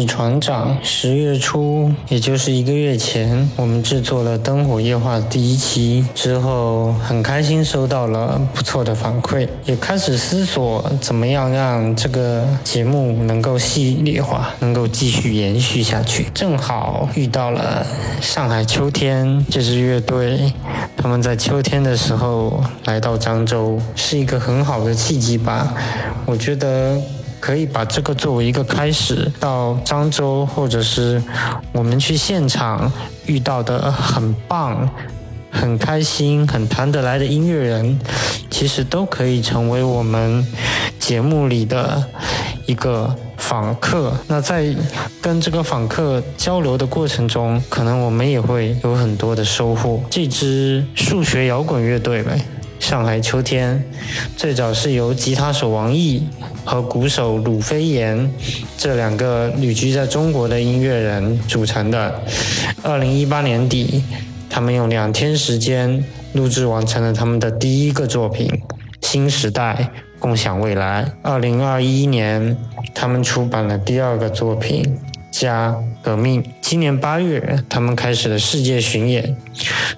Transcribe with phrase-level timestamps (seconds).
[0.00, 0.78] 是船长。
[0.82, 16.28] 十月初，也就是一个月前，我们制作了《灯火夜话》第一期之后，很开心收到了不错的反馈，也开始思索怎么样让这个节目能够系列化，能够继续延续下去。
[16.32, 17.86] 正好遇到了
[18.22, 20.50] 上海秋天这支乐队，
[20.96, 25.74] 他们在秋天的时候来到漳州，是一个很好的契机吧。
[26.24, 26.98] 我觉得。
[27.40, 31.20] 可以把这个作为一个开始，到漳州或者是
[31.72, 32.92] 我们去现场
[33.26, 34.88] 遇到的很棒、
[35.50, 37.98] 很开心、很谈得来的音乐人，
[38.50, 40.46] 其实都可以成为我们
[40.98, 42.04] 节目里的
[42.66, 44.12] 一个访客。
[44.28, 44.74] 那在
[45.20, 50.00] 跟这个访客交流的过程中，可能我们也会有很多的收获。
[50.10, 52.38] 这支数学摇滚乐队呗。
[52.78, 53.84] 上海秋天，
[54.38, 56.26] 最早是由吉他手王毅
[56.64, 58.30] 和鼓手鲁飞岩
[58.76, 62.22] 这两个旅居在中国的音乐人组成的。
[62.82, 64.02] 二零一八年底，
[64.48, 68.46] 他们用两天时间录制完成了他们的第一个作品
[69.06, 71.04] 《新时代，共享未来》。
[71.22, 72.56] 二零二一年，
[72.94, 74.82] 他们出版了第二个作品
[75.30, 76.42] 《加革命》。
[76.60, 79.36] 今年八月，他们开始了世界巡演。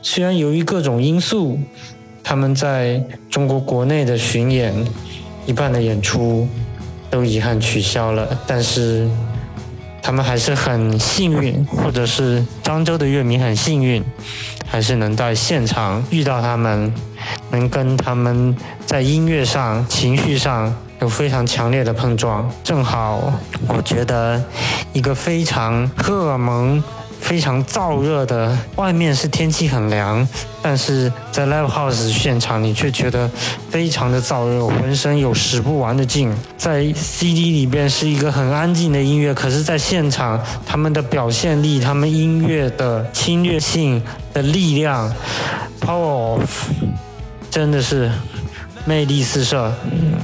[0.00, 1.58] 虽然由于各种因素，
[2.24, 4.72] 他们在中国国内的巡演，
[5.46, 6.48] 一半的演出
[7.10, 9.08] 都遗憾取消了，但是
[10.02, 14.02] 他们还是很幸运，或者是漳州的乐迷很幸运，
[14.66, 16.92] 还是能在现场遇到他们，
[17.50, 22.50] 能跟他们在音乐上、情绪上有非常强烈的碰撞。
[22.64, 23.32] 正好，
[23.68, 24.42] 我觉得
[24.92, 26.82] 一个非常荷尔蒙。
[27.22, 30.26] 非常燥热的，外面是天气很凉，
[30.60, 33.30] 但是在 live house 现场，你却觉得
[33.70, 36.34] 非常的燥热，浑身有使不完的劲。
[36.58, 44.02] 在 CD 里边是一个很安静的音乐，可是，在现场，他们的表现力，他们音乐的侵略性
[44.34, 45.10] 的力量
[45.80, 46.50] ，power，of，
[47.50, 48.10] 真的是
[48.84, 49.72] 魅力四射。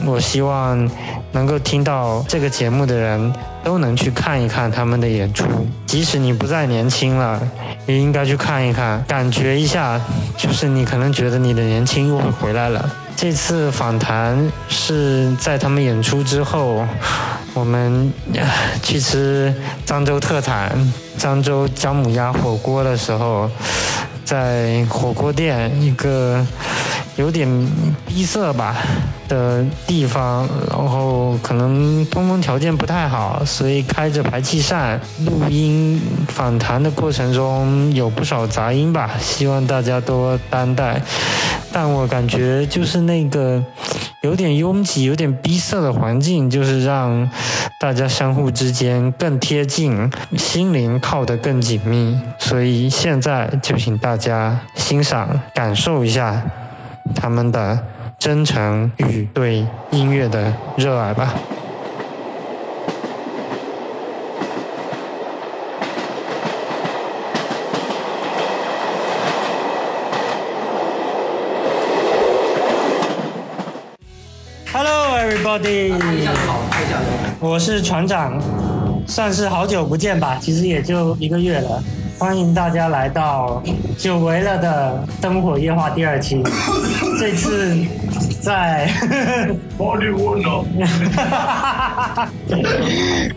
[0.04, 0.91] 我希望
[1.32, 3.32] 能够听到这个节目的人。
[3.69, 5.45] 都能去看一看他们的演出，
[5.84, 7.39] 即使你不再年轻了，
[7.84, 10.01] 也应该去看一看，感觉一下，
[10.39, 12.91] 就是你可能觉得你的年轻又会回来了。
[13.15, 16.83] 这次访谈是在他们演出之后，
[17.53, 18.11] 我们
[18.83, 19.55] 去吃
[19.87, 20.73] 漳州特产
[21.19, 23.50] 漳州姜母鸭火锅的时候，
[24.25, 26.43] 在火锅店一个。
[27.19, 27.49] 有点
[28.06, 28.77] 逼塞吧
[29.27, 41.03] 的地方，然后可能通风条件不太好，所以开着排气扇录音访谈的过程中有不少杂音吧，希望大家多担待。
[41.73, 43.62] 但我感觉就是那个
[44.23, 47.29] 有点拥挤、有点逼塞的环境，就是让
[47.81, 52.17] 大家相互之间更贴近，心灵靠得更紧密。
[52.39, 56.41] 所以现在就请大家欣赏、感受一下。
[57.14, 57.78] 他们的
[58.19, 61.34] 真诚与对音乐的热爱吧。
[74.72, 75.94] Hello, everybody。
[77.40, 78.40] 我是船长，
[79.06, 81.82] 算是好久不见吧，其实也就一个月了。
[82.19, 83.62] 欢迎大家来到
[83.97, 86.43] 久违了的《灯火夜话》第二期。
[87.19, 87.76] 这次
[88.41, 88.91] 在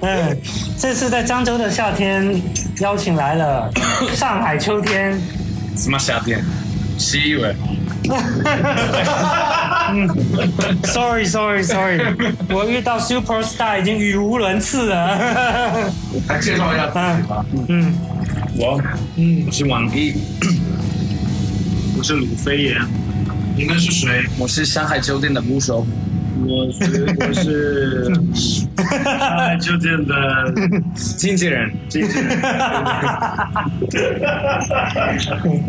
[0.02, 0.36] 嗯，
[0.80, 2.42] 这次在漳州的夏天，
[2.80, 3.72] 邀请来了
[4.14, 5.22] 上海秋天。
[5.78, 6.44] 什么夏天？
[6.98, 7.56] 十一月。
[10.86, 12.02] Sorry，Sorry，Sorry，
[12.50, 15.16] 我遇到 Super Star 已经语无伦次了。
[16.28, 17.46] 来介绍一下自己吧。
[17.70, 17.94] 嗯。
[18.58, 18.82] 我，
[19.16, 20.14] 嗯，我是王毅，
[21.98, 22.78] 我是鲁飞岩，
[23.56, 24.24] 你们是谁？
[24.38, 25.86] 我是上海酒店的鼓手。
[26.44, 28.12] 我是我是
[29.60, 30.52] 酒店的
[30.96, 32.42] 经纪人， 经纪人，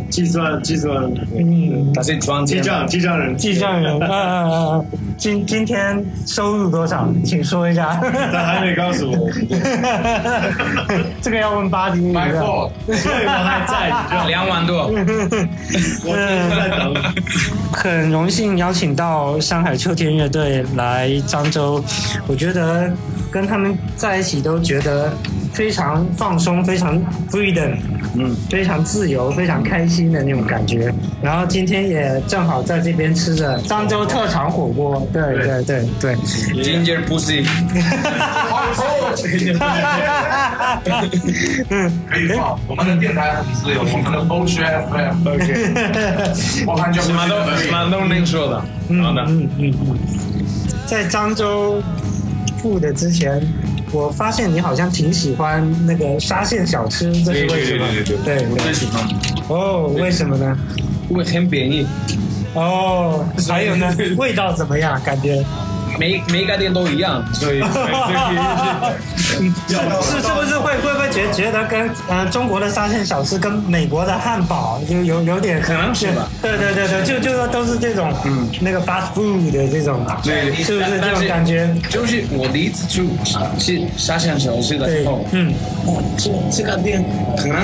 [0.09, 1.05] 计算计算，
[1.39, 4.81] 嗯，他是装记账记账人，记账人啊！
[5.23, 7.09] 今今天收入多少？
[7.25, 7.95] 请说一下。
[8.33, 9.31] 他还没告诉我。
[11.23, 12.01] 这个要问巴迪。
[12.01, 14.89] My fault，所以我还在，两万多。
[16.05, 16.17] 我
[16.51, 16.93] 在等。
[17.71, 20.65] 很荣幸邀请到上海秋天乐队。
[20.75, 21.85] 来漳州，
[22.27, 22.93] 我觉得
[23.31, 25.13] 跟他们在一起都觉得
[25.53, 26.99] 非常放松，非常
[27.31, 27.75] freedom，
[28.17, 30.93] 嗯，非常自由，非常开心的那种感觉。
[31.23, 36.17] 然后今天也正好在这边吃着漳州特产火锅，对对对对。
[36.63, 37.45] Ginger pussy。
[42.09, 45.29] 可以放，我们的电台很自由，我们的 o c FM。
[45.29, 48.57] OK，我看就什么都什么都能说的。
[49.03, 49.99] 好的，嗯嗯嗯，
[50.87, 51.83] 在漳州
[52.61, 53.41] 住的之前，
[53.93, 57.87] 我发现你好像挺喜欢那个沙县小吃，这是为什么？
[58.05, 58.17] 对。
[58.17, 58.49] 对对。
[58.51, 59.07] 我最喜欢，
[59.49, 60.57] 哦，为什么呢？
[61.11, 61.87] 因为很便宜，
[62.55, 64.99] 哦，还有呢， 味道怎么样？
[65.05, 65.45] 感觉
[65.99, 67.93] 每每一家店都一样， 所以所以
[70.03, 81.69] 是是不是会会不会觉觉得跟呃中国的沙县小吃跟美国的汉堡就有有点可能是吧对对对对，就就说都是这种嗯那个 fast food 的这种，对是不是这种感觉？
[81.89, 83.07] 就是我第一次去
[83.59, 85.53] 去沙县小吃的时候，，嗯，
[85.87, 87.05] 哇，这这个店
[87.37, 87.57] 可能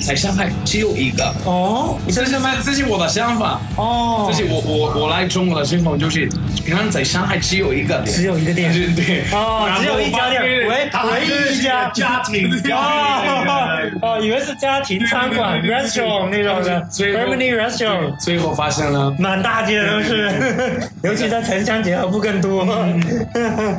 [0.00, 3.60] 在上海只有一个，哦，这是这是我的想法。
[3.76, 4.28] 哦。
[4.30, 6.28] 这，是我我我来中国的时候，就是
[6.64, 7.94] 平常在上海只有一个。
[8.00, 8.72] 店，只有一个店。
[8.72, 9.22] 对对。
[9.32, 12.50] 哦，只有一家店，唯唯一一家 家庭。
[12.72, 16.82] 哦哦，以为是家庭餐馆 restaurant 那种的。
[16.90, 18.16] family restaurant。
[18.18, 19.14] 最后发现了。
[19.18, 22.64] 满大街都是，尤其在城乡结合部更多。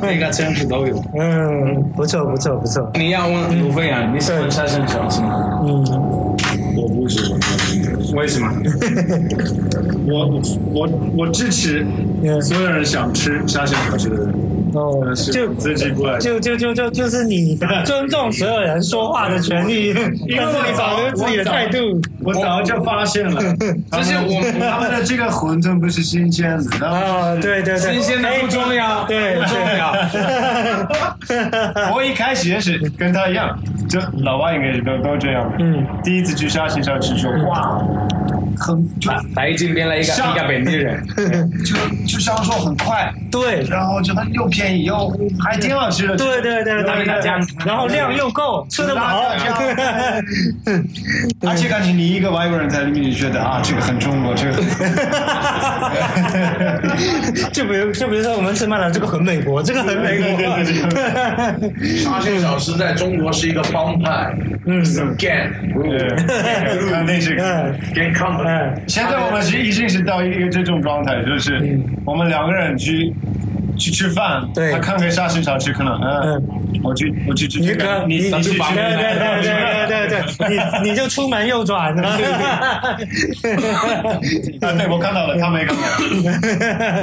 [0.02, 1.02] 每个城市都有。
[1.18, 2.90] 嗯，不错不错不错。
[2.94, 5.20] 你要问卢飞啊，你喜欢沙县小吃？
[5.20, 5.60] 吗？
[5.64, 5.84] 嗯，
[6.76, 7.38] 我不喜欢，
[8.14, 8.52] 为什么？
[10.06, 10.40] 我
[10.72, 11.84] 我我支持
[12.42, 14.34] 所有人想吃沙县小吃的人，
[14.76, 16.18] 哦，就自己过来。
[16.18, 20.04] 就就就就就是你尊 重所有人说话的权利，因为
[20.36, 21.78] 你保留自己的态度。
[22.22, 23.40] 我早就发现了，
[23.92, 29.94] 就是我他们的这个馄饨不是新鲜的，啊，对对对，新鲜的不重要，对不重要。
[31.94, 33.56] 我一开始也是跟他一样，
[33.88, 35.50] 就老外应该是都都这样。
[35.60, 37.80] 嗯，第一次去沙县小吃说哇，
[38.56, 41.06] 很就他已经变了一个一个本地人，
[41.64, 41.76] 就
[42.06, 45.08] 就销售很快，对然后就很又便宜又
[45.38, 46.16] 还挺好吃的。
[46.16, 49.22] 对对对拿给大家，然后量又够，吃得饱。
[51.42, 54.56] 而且感觉你一个外国人在里面，你觉得啊，这个很中国，这个。
[57.52, 60.26] 就比如就比如说我们吃麦当，这个很美国，这个很美国。
[61.96, 64.32] 沙县小吃在中国是一个帮派，
[64.66, 65.50] 嗯是 gang，
[66.90, 67.36] 肯定是。
[67.36, 68.45] 嗯 gang come。
[68.46, 73.12] 嗯现在我们是已经是到一个这种状态，就是我们两个人去
[73.76, 76.42] 去吃饭，对他看个沙县小吃，可能嗯，
[76.82, 80.48] 我去我去吃你这个，可你你去吃对对对对对对对，
[80.82, 81.92] 你你就出门右转。
[84.60, 85.82] 啊，对我看到了，他没看到，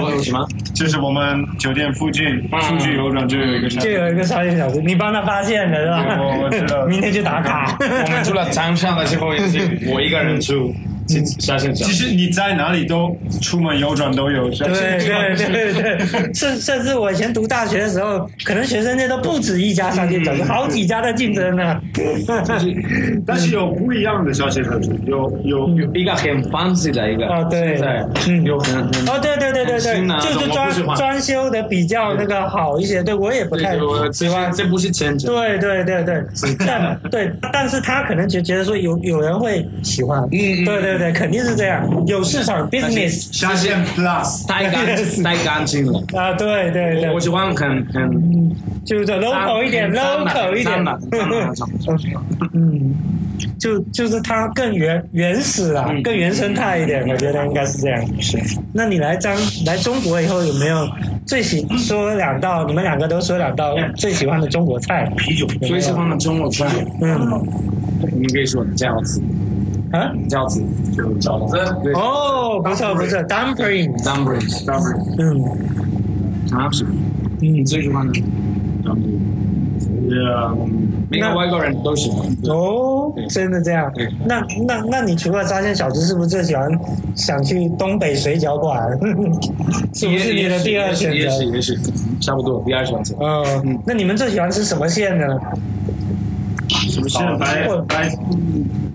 [0.01, 0.47] 我有什么？
[0.73, 2.23] 就是我们酒店附近
[2.61, 3.79] 出去右转就有一个沙。
[3.81, 6.17] 就有一个沙县小吃，你帮他发现的是吧？
[6.19, 7.77] 我我知道 明天去打卡。
[7.79, 9.59] 我们除了长沙的时候，也是
[9.91, 10.73] 我一个人出
[11.07, 11.91] 去沙县小吃。
[11.91, 21.79] 其实你在哪里都出门右转都有对对对对， 甚甚至我以前读大学的时候，可能学生界都不止一家沙县小吃，好几家在竞争呢。
[23.25, 27.79] 但是有不一样的沙县小吃，有有有一个很 fancy 的一个，哦对。
[28.27, 28.43] 嗯。
[28.43, 34.51] 有很很哦，对对对对对，就是装装修的比较那个好一些，对我也不太对，我喜欢。
[34.51, 35.33] 这不是签证。
[35.33, 36.24] 对对对对，
[36.65, 44.47] 但对，但是他可能觉觉得说有有人会喜欢，嗯对对对对，肯定是这样，有市场 business 沙县 Plus。
[44.47, 46.03] 太干净，太干净了。
[46.13, 51.69] 啊，对对对我，喜欢很很就是 local 一点，local 一点脏的脏的那种，
[52.53, 52.93] 嗯，
[53.57, 58.21] 就就是它更原原始啊，嗯更原生态一点，我觉得应该是这样。
[58.21, 58.38] 是，
[58.73, 59.35] 那你来张
[59.65, 60.88] 来中国以后有没有
[61.25, 62.65] 最喜说两道？
[62.65, 65.09] 你们两个都说两道最喜欢的中国菜？
[65.17, 66.67] 啤酒最喜欢的中国菜，
[67.01, 67.41] 嗯
[68.19, 69.21] 你可以说这样子，
[69.93, 70.12] 啊？
[70.27, 70.62] 饺子
[70.95, 71.93] 就饺子，对。
[71.93, 75.39] 哦，不错不错，dumpling，，dumplings dumplings，嗯。
[76.51, 76.83] 好吃，
[77.41, 77.63] 嗯。
[77.63, 78.13] 最喜欢的。
[78.83, 79.19] Dumpling，
[81.09, 82.27] 每个外国人都喜欢。
[82.50, 83.91] 哦，真的这样。
[83.93, 84.09] 对？
[84.25, 86.67] 那那那你除了沙县小吃，是不是最喜欢
[87.15, 88.81] 想去东北水饺馆？
[89.93, 91.15] 是不是你的第二选择？
[91.15, 91.29] 也？
[91.29, 91.79] 是也是，
[92.19, 93.15] 差不多第二选择。
[93.21, 95.39] 嗯，那你们最喜欢吃什么馅呢？
[96.89, 97.37] 什么馅？
[97.37, 98.11] 白白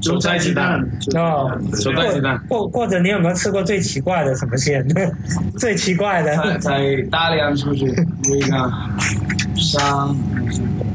[0.01, 0.81] 韭菜鸡蛋，
[1.17, 1.51] 哦，
[1.83, 4.87] 韭菜鸡蛋，或或者你有没有吃过最奇怪的什么馅？
[5.59, 8.73] 最奇怪的在大连是不是有一个
[9.57, 10.09] 沙？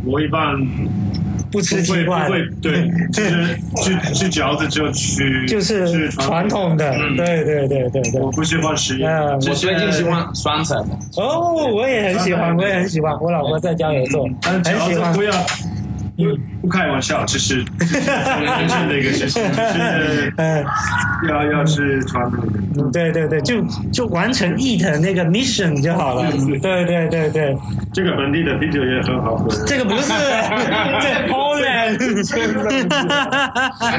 [0.05, 0.55] 我一般
[1.51, 8.31] 不吃奇怪的不会，对，就是吃吃饺子就去就是吃传统的，对对对对对我。
[8.31, 10.75] 不喜欢吃嗯，我最近喜欢酸菜，
[11.17, 15.23] 哦，我也很喜欢，我也很喜欢，我老婆在家有做，但很喜欢不。
[15.23, 15.31] 要
[16.63, 17.89] 不不开玩笑，这是真
[18.69, 20.63] 正的一个事情，就是嗯，
[21.27, 22.53] 要要吃传统的。
[22.91, 26.25] 对对对，就就完成 eat 那个 mission 就好了。
[26.61, 27.53] 对对对对，
[27.93, 29.49] 这个本地的啤酒也很好喝。
[29.65, 30.13] 这个不是，
[31.01, 31.73] 这 Poland。
[31.73, 32.23] 来自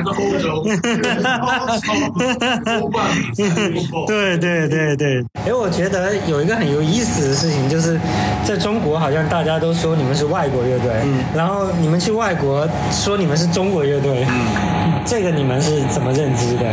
[0.09, 0.65] 欧洲，
[4.07, 7.99] 对对对对，哎，我觉得有一个很有意思的事情，就是
[8.43, 12.54] 在中国好像大家都说你们是外国乐队，嗯，然后你们去外国
[12.91, 16.65] 说你们是中国乐队，嗯，这个你们是怎么认知的？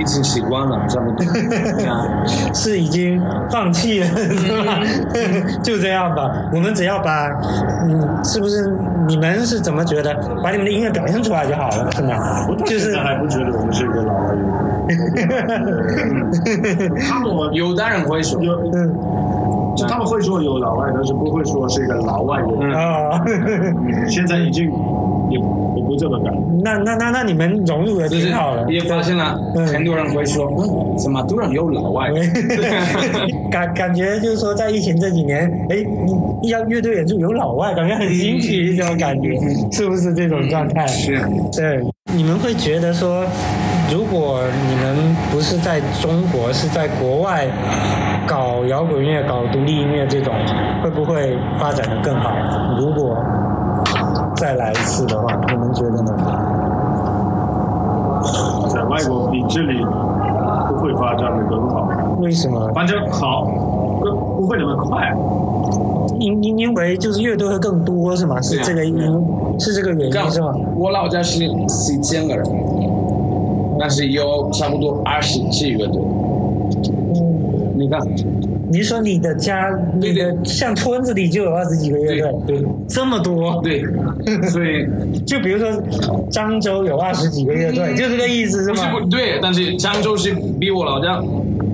[0.00, 1.24] 已经习惯了，差不多。
[1.88, 2.02] 啊
[2.52, 4.80] 是已经放弃了，是吧？
[5.62, 7.28] 就这样吧，我们只要把，
[7.84, 8.74] 嗯，是不是
[9.06, 10.12] 你们是怎么觉得？
[10.42, 12.48] 把你们的音乐表现出来就好了，是吗？
[12.66, 14.58] 就是还不觉得我们是一个老外乐队。
[17.08, 18.92] 他们有的人会说，有，嗯
[19.76, 22.72] 就他们会说有老外，但是不会说是一个老外乐队。
[22.72, 23.22] 啊，
[24.08, 24.70] 现在已经
[25.30, 26.32] 也也不这么干。
[26.62, 28.72] 那那那那你们融入的就是挺好的。
[28.72, 32.10] 也发现了，嗯很多人会说，嗯，怎么突然有老外？
[33.50, 35.76] 感感觉就是说，在疫情这几年，哎，
[36.42, 39.38] 你要乐队演出有老外，感觉很新奇，这种感觉，
[39.72, 40.86] 是不是这种状态？
[40.86, 41.18] 是，
[41.52, 41.80] 对，
[42.14, 43.24] 你们会觉得说，
[43.92, 47.46] 如果你们不是在中国，是在国外
[48.26, 50.32] 搞摇滚乐、搞独立音乐这种，
[50.82, 52.30] 会不会发展的更好？
[52.78, 53.14] 如果
[54.34, 56.16] 再来一次的话，你们觉得呢？
[58.70, 59.84] 在外国比这里
[60.68, 61.86] 不会发展的更好，
[62.18, 62.70] 为什么？
[62.74, 63.44] 反正好，
[64.00, 65.14] 不不会那么快。
[66.18, 68.40] 因因因为就是乐队会更多是吗？
[68.40, 68.96] 是这个因
[69.58, 70.54] 是这个原因是吗？
[70.76, 72.44] 我老家是四千个人，
[73.82, 76.00] 但是有差不多二十支乐队。
[76.00, 78.00] 嗯，你看，
[78.70, 83.60] 你说你的家，你对的像村子里就有二十几个乐队，对这么多？
[83.60, 83.82] 对，
[84.48, 84.86] 所以
[85.26, 85.68] 就比如说
[86.30, 89.00] 漳州有二十几个乐队，就这个意思是不是吗？
[89.00, 91.20] 不对，但是漳州是比我老家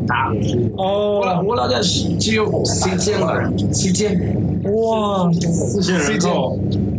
[0.07, 0.33] 大。
[0.79, 4.19] 我老哦，我老家是只有四千个人，七千，
[4.65, 6.59] 哇，四千人口，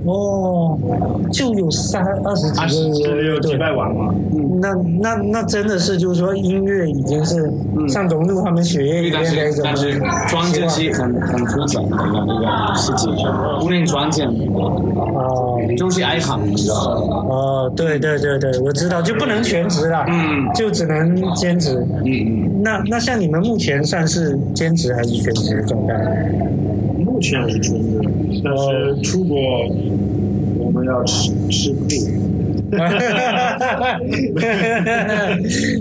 [0.09, 0.77] 哦，
[1.31, 2.49] 就有三二十
[2.91, 4.13] 几个乐这里有几，百万嘛。
[4.61, 7.51] 那那那真的是就是说音乐已经是
[7.87, 13.15] 像融入他们血液里面的一种是但是装件是很很复杂的一个一个事情，
[13.61, 17.25] 不能装件，哦就是爱好，你知道吗？
[17.29, 21.85] 哦，对对对对，我知道，就不能全职了，嗯就只能兼职。
[22.03, 25.93] 嗯嗯，那那像你们目前算是兼职还是全职的状态？
[27.19, 28.01] 目前是出资，
[28.45, 29.67] 但是出国
[30.57, 31.85] 我们要吃吃苦。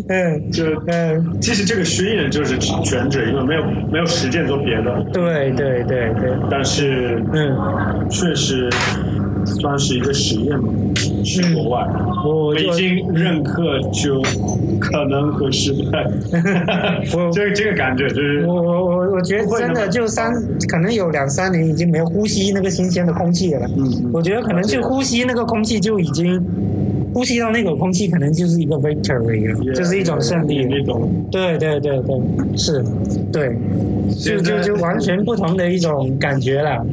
[0.09, 5.01] 嗯， 就嗯，其实这个巡演就是全职，因为没有没有时间做别的。
[5.13, 7.57] 对对对对，但是嗯，
[8.11, 8.69] 确实
[9.45, 10.69] 算是一个实验吧，
[11.25, 11.87] 去国外，
[12.25, 14.23] 我北京认可就
[14.81, 16.05] 可能会失败
[17.15, 17.31] 我。
[17.33, 20.33] 这个这个感觉就是我我我我觉得真的就三，
[20.69, 23.67] 可能有两三年已经没有呼吸那个新鲜的空气了。
[23.77, 26.43] 嗯我觉得可能去呼吸那个空气就已经，
[27.13, 30.77] 呼吸到那个空气可能就是一个 victory 了，就是一种胜利了。
[30.77, 31.11] 你懂。
[31.31, 32.85] 对对对对，是，
[33.33, 33.57] 对，
[34.17, 36.85] 就就就完全不同的一种感觉了，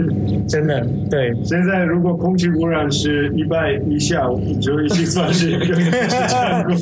[0.48, 4.28] 真的，对，现在如果空气污染是一百以下，
[4.60, 6.76] 就已经算是一个成功的。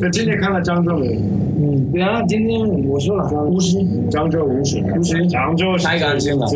[0.00, 1.20] 那今天看了漳州没有？
[1.62, 3.78] 嗯，对啊，今天我说了五十，
[4.10, 6.46] 漳州五十，漳州是太干净了。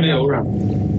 [0.00, 0.44] 没有人。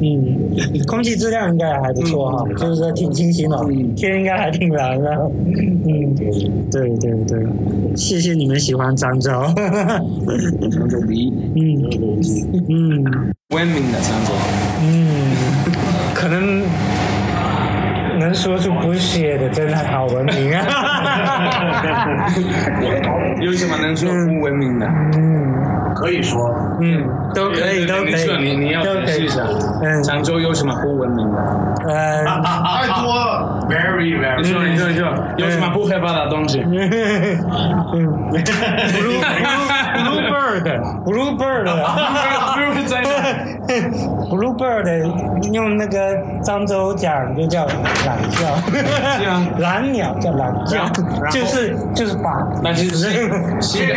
[0.01, 3.57] 嗯，空气质量应该还不错哈，就是说挺清新的，
[3.95, 5.09] 天应该还挺蓝的，
[5.55, 6.15] 嗯，
[6.71, 7.45] 对对对，
[7.95, 11.89] 谢谢你们喜欢漳州，漳州第一，嗯。
[12.69, 13.33] 嗯。
[13.55, 14.33] 文明的漳州。
[14.83, 15.33] 嗯，
[16.13, 16.61] 可能
[18.19, 22.27] 能说出 bullshit 的真的好文明啊，
[23.41, 24.85] 有什么能说不文明的？
[25.15, 29.41] 嗯可以说，嗯，都可以都可以，你你要解释一下，
[29.81, 30.03] 嗯。
[30.03, 31.37] 漳州有什么不文明的？
[31.87, 32.23] 呃。
[32.25, 36.61] 太多了，very 你 very，说你说你说，有什么不合法的东西？
[36.63, 36.69] 嗯
[38.93, 39.19] ，blue
[41.05, 41.67] blue bird
[44.29, 47.65] blue bird 用那个漳州讲就叫
[48.05, 48.45] 懒觉，
[49.25, 49.45] 啊。
[49.59, 50.75] 蓝鸟叫懒觉。
[50.75, 50.93] 然后，
[51.31, 52.31] 就是就是把，
[52.63, 53.29] 那是是
[53.61, 53.93] 是一个，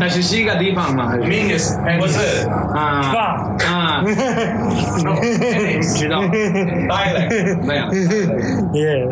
[0.00, 1.08] 但是是一个地方吗？
[1.08, 3.36] 还是 meanest，不是啊放
[3.70, 4.02] 啊，
[5.96, 6.22] 知道。
[6.22, 7.92] Dialect，没有？
[8.74, 9.06] 耶，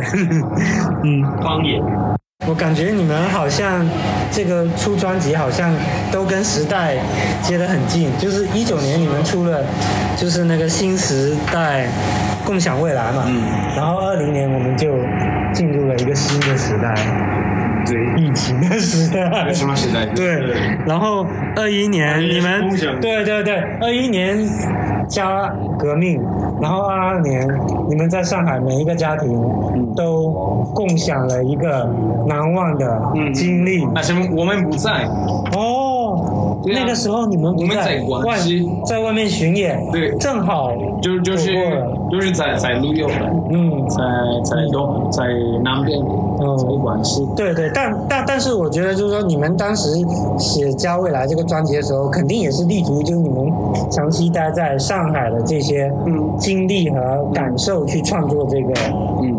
[1.05, 1.83] 嗯，方言。
[2.47, 3.87] 我感觉你们好像
[4.31, 5.73] 这个出专辑好像
[6.13, 6.97] 都跟时代
[7.41, 9.63] 接得很近，就是一九年你们出了
[10.17, 11.87] 就是那个新时代
[12.45, 13.25] 共享未来嘛，
[13.77, 14.99] 然后二零年我们就
[15.55, 16.95] 进入了一个新的时代，
[17.87, 20.07] 对，疫情的时代，什么时代？
[20.15, 20.55] 对，
[20.87, 21.27] 然后
[21.57, 22.69] 二一年你们
[23.01, 24.39] 对对对，二一年
[25.09, 26.21] 加革命，
[26.61, 27.47] 然后二二年
[27.89, 29.31] 你们在上海每一个家庭
[29.95, 30.31] 都
[30.75, 31.89] 共享了一个
[32.27, 33.87] 难忘的经历。
[33.95, 35.05] 那什么我们不在，
[35.55, 35.94] 哦，
[36.65, 36.81] 对啊。
[36.83, 38.69] 那个时候你们不我们在广外西。
[38.85, 40.11] 在外面巡演，对。
[40.17, 43.85] 正好就就是走过了就是在在旅游的，嗯。
[43.89, 44.01] 在
[44.43, 45.27] 在东在
[45.63, 47.23] 南边，在广西。
[47.37, 49.91] 对对，但但但是我觉得就是说，你们当时
[50.39, 53.53] 写《加未来》这个专辑的时候，肯定也是立足于就是你们
[53.91, 55.93] 长期待在上海的这些
[56.39, 58.73] 经历和感受去创作这个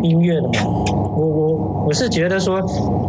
[0.02, 0.54] 音乐的嘛。
[1.16, 1.45] 我我
[1.86, 2.60] 我是觉得说，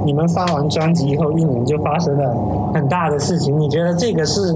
[0.05, 4.55] 你们发完专辑以后一年就发生了很大的事情，你觉得这个是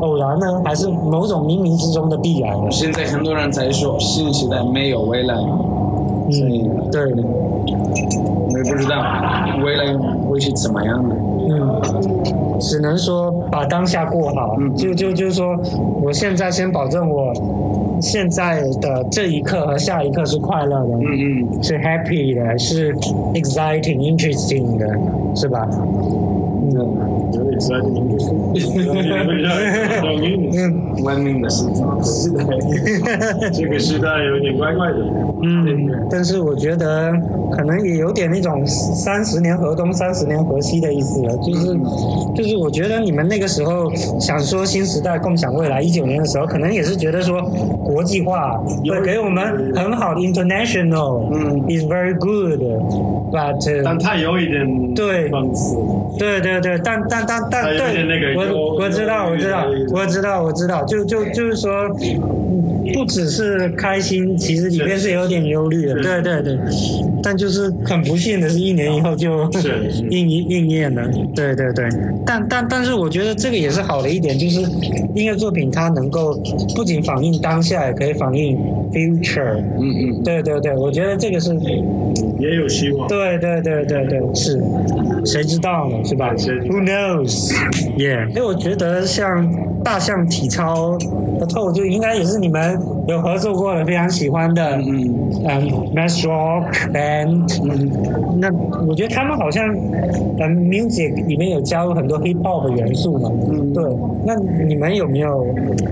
[0.00, 2.68] 偶然呢，还是某种冥冥之中的必然呢？
[2.68, 8.96] 现在很多人在说新时代没有未来，嗯，对，我也不知道
[9.64, 9.96] 未来
[10.28, 11.14] 会是怎么样的。
[11.50, 11.82] 嗯，
[12.60, 15.58] 只能说把当下过好，嗯就就就是说，
[16.00, 17.32] 我现在先保证我
[18.00, 21.04] 现在的这一刻和下一刻是快乐的，嗯
[21.50, 22.94] 嗯，是 happy 的，是
[23.34, 24.86] exciting、interesting 的，
[25.34, 25.68] 是吧？
[25.72, 26.72] 嗯
[27.32, 28.00] 有点 exciting，
[30.56, 31.72] 嗯文明的时代。
[32.02, 32.44] 是的。
[33.50, 34.98] 这个时代有点怪怪的。
[35.42, 37.12] 嗯，但是我觉得
[37.50, 41.78] 可能也有点那种三十年河东，三十年河西的意思了，就是
[42.34, 47.40] 就是我觉得你们那个时候想说新时代共享未来，一九年的时候，可能也是觉得说
[47.84, 48.56] 国际化
[48.88, 55.30] 会给我们很好的 international，嗯，is very good，but 但他有一点对，
[56.18, 61.72] 对对对，但但但但对我我知道我知道我知道我知道，就就就是说，
[62.50, 62.59] 嗯
[62.92, 66.58] 不只是开心，其实里面是有点忧虑的，对对对。
[67.22, 69.48] 但就是很不幸的是，一年以后就
[70.10, 71.88] 应应验了，对对对。
[72.24, 74.60] 但但但是我觉得这个也是好的一点，就是
[75.14, 76.34] 音乐作品它能够
[76.74, 78.56] 不仅反映当下，也可以反映
[78.92, 79.56] future。
[79.78, 81.54] 嗯嗯，对对对，我觉得这个是
[82.38, 83.06] 也有希望。
[83.06, 84.62] 对对对对对，是，
[85.24, 86.32] 谁知道呢，是吧？
[86.36, 87.52] 谁？Who knows?
[87.96, 89.48] Yeah，因为我觉得像
[89.82, 90.98] 大象体操
[91.38, 92.78] 和透就应该也是你们
[93.08, 95.14] 有合作过的，非常喜欢的，嗯
[95.46, 97.90] 嗯，mass rock band，嗯，
[98.40, 98.50] 那
[98.86, 99.66] 我觉得他们好像
[100.38, 103.84] 嗯 music 里面有加入很多 hip hop 的元素嘛，嗯，对，
[104.26, 105.46] 那你们有没有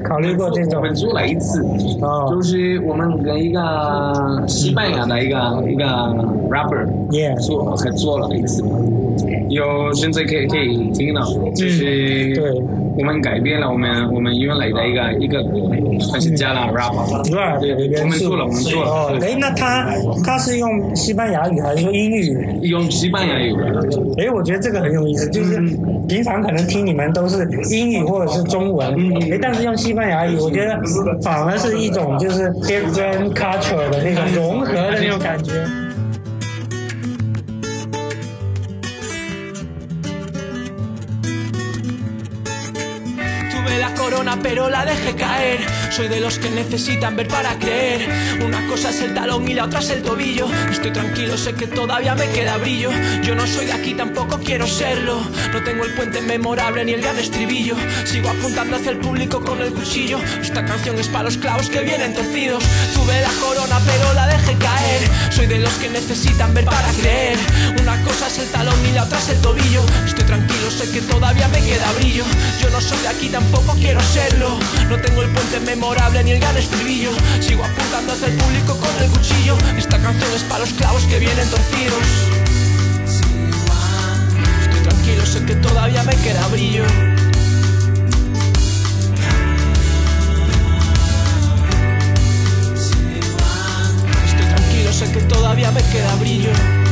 [0.05, 0.79] 考虑过这种？
[0.81, 0.87] 我？
[0.87, 1.63] 们做了一次，
[2.01, 2.29] 哦。
[2.31, 5.85] 就是我们跟一个西班牙的一个一个
[6.51, 8.63] rapper Yeah，做合作了一次，
[9.49, 11.23] 有现在可以可以听到，
[11.55, 12.63] 就是对。
[12.99, 15.71] 我们改变了我们我们原来的一个一个歌，
[16.13, 16.73] 但是加了素。
[16.99, 19.89] 我们做了我们做了哦，哎，那他
[20.25, 22.45] 他是用西班牙语还是用英语？
[22.63, 23.55] 用西班牙语，
[24.19, 25.61] 哎，我觉得这个很有意思，就是
[26.09, 28.93] 平常可能听你们都是英语或者是中文，
[29.31, 30.77] 哎，但是用西班牙语，我觉得
[31.23, 35.53] 反而是一种就是 different culture 的那种融合的那种感觉。
[44.09, 48.09] Corona pero la dejé caer Soy de los que necesitan ver para creer.
[48.47, 50.47] Una cosa es el talón y la otra es el tobillo.
[50.71, 52.91] Estoy tranquilo, sé que todavía me queda brillo.
[53.25, 55.21] Yo no soy de aquí, tampoco quiero serlo.
[55.53, 57.75] No tengo el puente memorable ni el gran estribillo.
[58.05, 60.21] Sigo apuntando hacia el público con el cuchillo.
[60.41, 62.63] Esta canción es para los clavos que vienen torcidos
[62.95, 65.03] Tuve la corona pero la dejé caer.
[65.33, 67.37] Soy de los que necesitan ver para creer.
[67.83, 69.83] Una cosa es el talón y la otra es el tobillo.
[70.07, 72.25] Estoy tranquilo, sé que todavía me queda brillo.
[72.63, 74.57] Yo no soy de aquí, tampoco quiero serlo.
[74.89, 75.88] No tengo el puente memorable
[76.25, 77.11] ni el gran estribillo.
[77.41, 79.57] Sigo apuntando hacia el público con el cuchillo.
[79.77, 82.05] Esta canción es para los clavos que vienen torcidos.
[84.63, 86.85] Estoy tranquilo, sé que todavía me queda brillo.
[94.27, 96.88] Estoy tranquilo, sé que todavía me queda brillo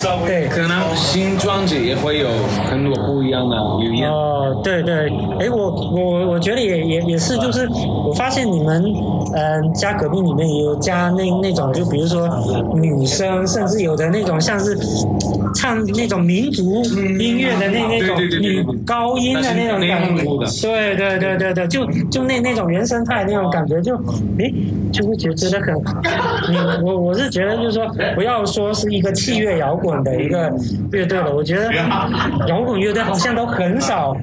[0.00, 2.28] 对，可能新专辑也会有
[2.68, 4.08] 很很多不一样的语言。
[4.08, 5.08] 哦，对对，
[5.40, 7.68] 哎，我我我觉得也也也是，就是
[8.06, 8.84] 我发现你们
[9.34, 12.28] 嗯、家隔壁里面也有加那那种，就比如说
[12.74, 14.78] 女生，甚至有的那种像是
[15.56, 16.62] 唱那种民族
[17.18, 20.22] 音乐的那那种女高音的那种感觉，
[20.62, 23.96] 对对对对对，就就那那种原生态那种感觉，就
[24.38, 24.48] 哎
[24.92, 25.74] 就会觉觉得很，
[26.50, 26.56] 你
[26.86, 30.52] 我我是觉得就是说，不要说是一个器乐摇滚的一个
[30.92, 31.72] 乐队了，我觉得
[32.48, 34.16] 摇滚乐队好像都很少。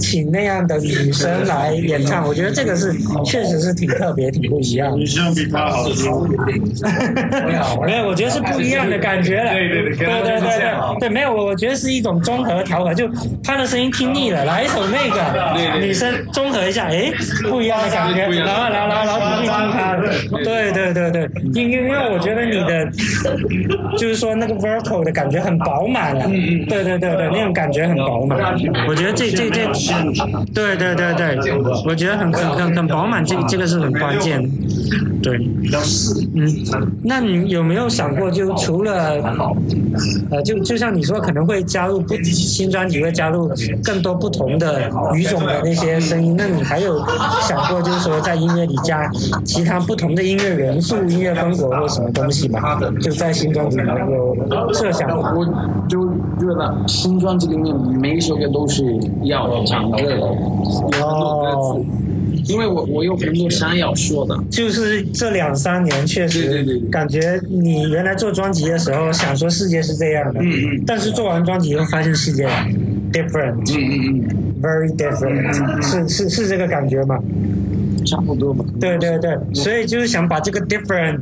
[0.00, 2.92] 请那样的女生来演唱，我觉得这个是
[3.24, 4.96] 确实是挺特别、挺不一样的。
[4.96, 5.88] 女生比他好。
[5.90, 6.98] 听哈哈
[7.30, 7.80] 哈哈！
[7.84, 9.52] 没有，我觉得是不一样的感觉了。
[9.52, 13.06] 对对对对对对对，没有，我我觉得是一种综合调和，就
[13.42, 17.12] 他的声音听腻了，来一首那个女生综合一下，哎，
[17.50, 18.20] 不一样的感觉。
[18.40, 20.08] 然后，然后，然后听听他的。
[20.44, 22.88] 对对对对，因因为我觉得你的
[23.98, 26.16] 就是说那个 vocal 的感觉很饱满。
[26.16, 26.66] 嗯嗯。
[26.66, 28.54] 对对对对，那种感觉很饱满。
[28.88, 29.68] 我觉得这这这。
[30.54, 31.52] 对对对对，
[31.86, 34.48] 我觉得很很很很饱满，这个这个是很关键的，
[35.22, 35.48] 对。
[36.34, 36.46] 嗯，
[37.02, 39.20] 那你有没有想过，就除了
[40.30, 43.50] 呃，就就像你说，可能会加入不新专辑会加入
[43.84, 46.98] 更多不同的语种的那些声音，那你还有
[47.42, 49.08] 想过，就是说在音乐里加
[49.44, 52.80] 其他不同的音乐元素、音乐风格或什么东西吗？
[53.00, 54.36] 就在新专辑里面有
[54.72, 55.32] 设想吗？
[55.36, 55.44] 我
[55.88, 58.84] 就觉得新专辑里面每一首歌都是
[59.22, 59.46] 要
[59.80, 64.38] 唱歌的，有很多歌词，因为我我有很多想要说的。
[64.50, 72.46] 就是这两三年确实对对对感觉你原来做专辑的时候想说世界是这样的，嗯嗯但是做完专辑以后发现世界
[73.12, 77.18] different，嗯嗯 very different，是是是这个感觉吗？
[77.22, 78.64] 嗯，差不多吧。
[78.78, 81.20] 对对对，所以就是想把这个 different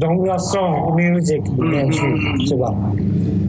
[0.00, 2.00] 融入到 song music 里面去，
[2.46, 2.74] 是吧？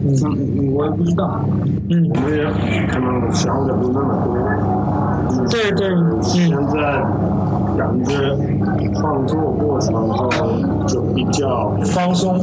[0.10, 1.45] 嗯，我也不知道。
[1.89, 2.43] 嗯，我们也
[2.88, 4.30] 可能想的不那么多。
[5.50, 5.88] 对对，
[6.22, 6.80] 现嗯，在
[7.78, 8.36] 感觉
[8.93, 10.30] 创作过程后
[10.88, 12.39] 就比较放松，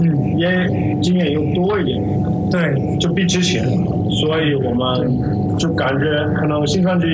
[0.00, 2.02] 嗯，也经验又多一点，
[2.50, 3.64] 对，就比之前，
[4.10, 6.04] 所以我们就感觉
[6.36, 7.06] 可能新专辑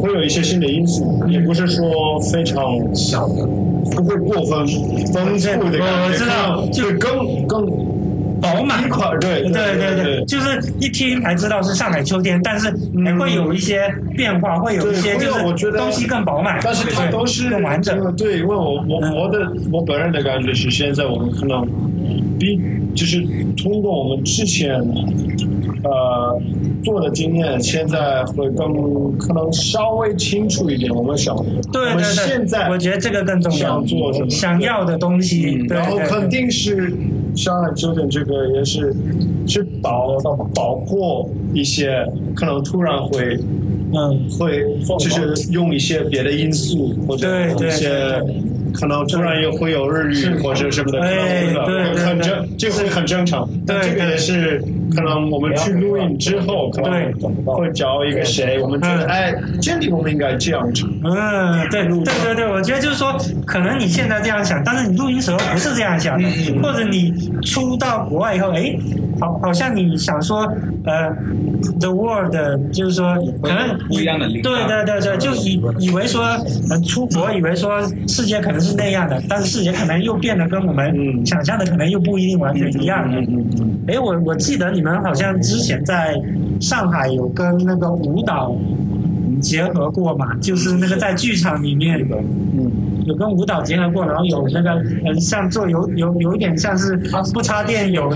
[0.00, 2.62] 会有一些新的因素，也不是说非常
[2.94, 3.46] 小的，
[3.90, 4.66] 不会过分
[5.12, 7.66] 丰富的感觉，我知道就更更
[8.42, 8.82] 饱满
[9.20, 12.68] 对对对对，就是一听才知道是上海秋天，但是
[13.04, 18.14] 还会有一些变化，会有一些就我觉得是东西更饱满，但是它都是更完整。
[18.16, 21.64] 对，因为我我我的我本人的感觉是，现在我们可能
[22.38, 22.60] 比
[22.94, 23.24] 就是
[23.56, 24.74] 通过我们之前
[25.84, 26.40] 呃
[26.82, 30.92] 做的经验，现在会更可能稍微清楚一点。
[30.92, 31.36] 我们想，
[31.72, 36.92] 对对对，现在我觉得这个更重要想做什么，想要的东西，然后肯对定是
[37.34, 38.94] 上海酒店这个也是
[39.46, 40.18] 是包
[40.54, 43.38] 包括一些可能突然会
[43.94, 44.64] 嗯，会
[44.98, 48.22] 就是用一些别的因素或者一些
[48.72, 51.10] 可能突然又会有日语或者什么的，哎
[51.64, 53.48] 对对对很正，这个会很正常。
[53.66, 54.62] 对但这个也是
[54.94, 57.12] 可能我们去录音之后，可能
[57.44, 59.08] 会找一个谁，我们觉得嗯。
[59.08, 60.88] 哎，这里我们应该这样唱。
[61.04, 66.28] 嗯，对对对对，我觉得就是说，可能你现在这样想，但是你录音时候不是这样想的，
[66.62, 68.74] 或者你出到国外以后，哎，
[69.22, 70.40] 好，好像你想说，
[70.84, 71.08] 呃
[71.78, 72.34] ，the world，
[72.72, 76.24] 就是说，可能不一样的对对对对，就以以为说，
[76.68, 81.24] 呃，出国以为说世界可能是那样的，但是世界可能又变得跟我们嗯。
[81.24, 83.08] 想象的可能又不一定完全一样。
[83.08, 83.78] 嗯嗯嗯。
[83.86, 86.20] 哎，我我记得你们好像之前在
[86.60, 88.56] 上海有跟那个舞蹈
[89.40, 92.72] 结合过嘛，就是那个在剧场里面，嗯，
[93.04, 94.70] 有跟舞蹈结合过，然后有那个
[95.04, 96.96] 嗯，像做有有有一点像是
[97.32, 98.12] 不插电有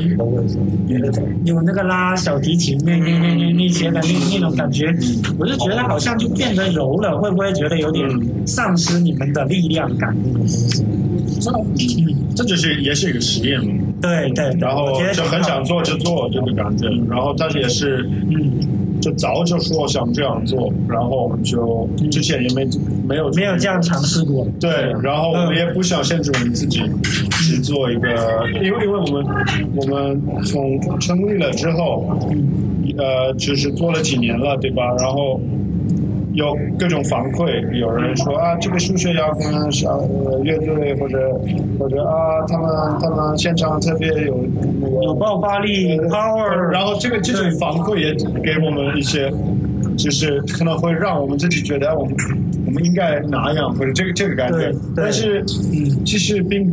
[1.45, 4.95] 有那个拉小提琴那那那那那些的那那种感觉，
[5.39, 8.09] 我就觉得好像就变得柔了，会不会觉得有点
[8.47, 10.15] 丧失你们的力量感？
[10.25, 12.17] 那种东西？
[12.35, 18.53] 这就是也是一个实验嘛，对对，然后就很想做就做这个感觉，然后但是也是嗯。
[19.07, 22.69] 就早就说想这样做，然后我们就之前也没
[23.07, 24.45] 没有没有这样尝试过。
[24.59, 24.69] 对，
[25.01, 26.83] 然后我们也不想限制我们自己
[27.31, 28.09] 只做一个，
[28.65, 29.25] 因为因为我们
[29.77, 32.19] 我们从成立了之后，
[32.99, 34.93] 呃，就是做了几年了，对吧？
[34.99, 35.41] 然后
[36.37, 39.91] 有各种反馈，有人说啊，这个数学要跟小
[40.27, 41.33] 呃乐队或者
[41.79, 42.69] 或者啊，他们
[43.01, 44.45] 他们现场特别有
[44.81, 49.33] 那个有爆发力，power，然后这个这种反馈也给我们一些，
[49.97, 52.15] 就是可能会让我们自己觉得哎我们
[52.67, 54.71] 我们应该哪样，或者这个这个感觉。
[54.95, 55.41] 但是
[55.73, 56.71] 嗯，其实并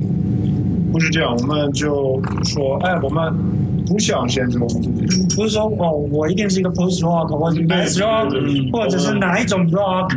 [0.92, 3.34] 不是这样，我们就说，哎，我们
[3.86, 5.36] 不想限制我们自己。
[5.36, 10.10] 不是说哦，我一定是一个 post rock 或者 math rock，或者是哪一种 rock，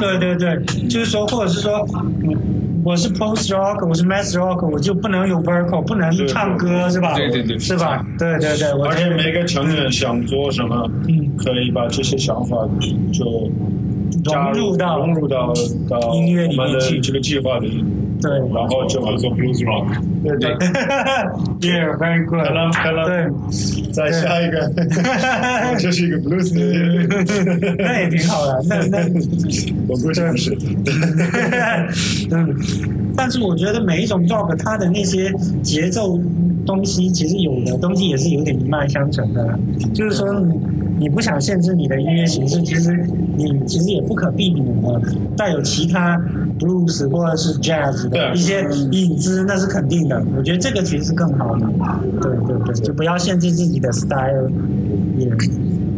[0.00, 1.86] 对对对，就是说，或者是说，
[2.24, 2.36] 嗯
[2.84, 7.14] 我是 post rock，我是 math rock，我就不能有 vocal，不能唱歌，是吧？
[7.14, 8.04] 对对对是吧？
[8.18, 11.28] 对对对，而且每个成员想做什么，嗯。
[11.38, 12.56] 可以把这些想法
[13.12, 13.50] 就
[14.24, 15.52] 融入到融入到
[15.88, 17.84] 到音乐里面我们的去这个计划里，
[18.22, 18.38] 对。
[18.54, 19.86] 然后就会做 blues rock。
[20.22, 20.36] 对。
[20.38, 20.54] 对
[21.60, 22.52] ，Yeah, very 可 good。
[22.52, 24.70] 能可能对，再下一个，
[25.78, 26.60] 这是一个 blues 的，
[27.78, 28.62] 那也挺好的。
[28.68, 28.98] 那那。
[29.88, 30.56] 我估计不是。
[32.30, 32.56] 嗯，
[33.16, 35.32] 但是我觉得每一种 rock 它的那些
[35.62, 36.18] 节奏
[36.64, 39.58] 东西，其实有的东西也是有点一脉相承的。
[39.92, 40.54] 就是说你，
[41.00, 45.02] 你不想限制你的音乐形式，其实你其实也不可避免的
[45.36, 46.16] 带有其他
[46.58, 50.22] blues 或者是 jazz 的一些影子，那是肯定的。
[50.36, 51.66] 我觉得这个其实是更好的。
[52.20, 54.50] 对对对，就不要限制自己的 style。
[55.18, 55.28] 也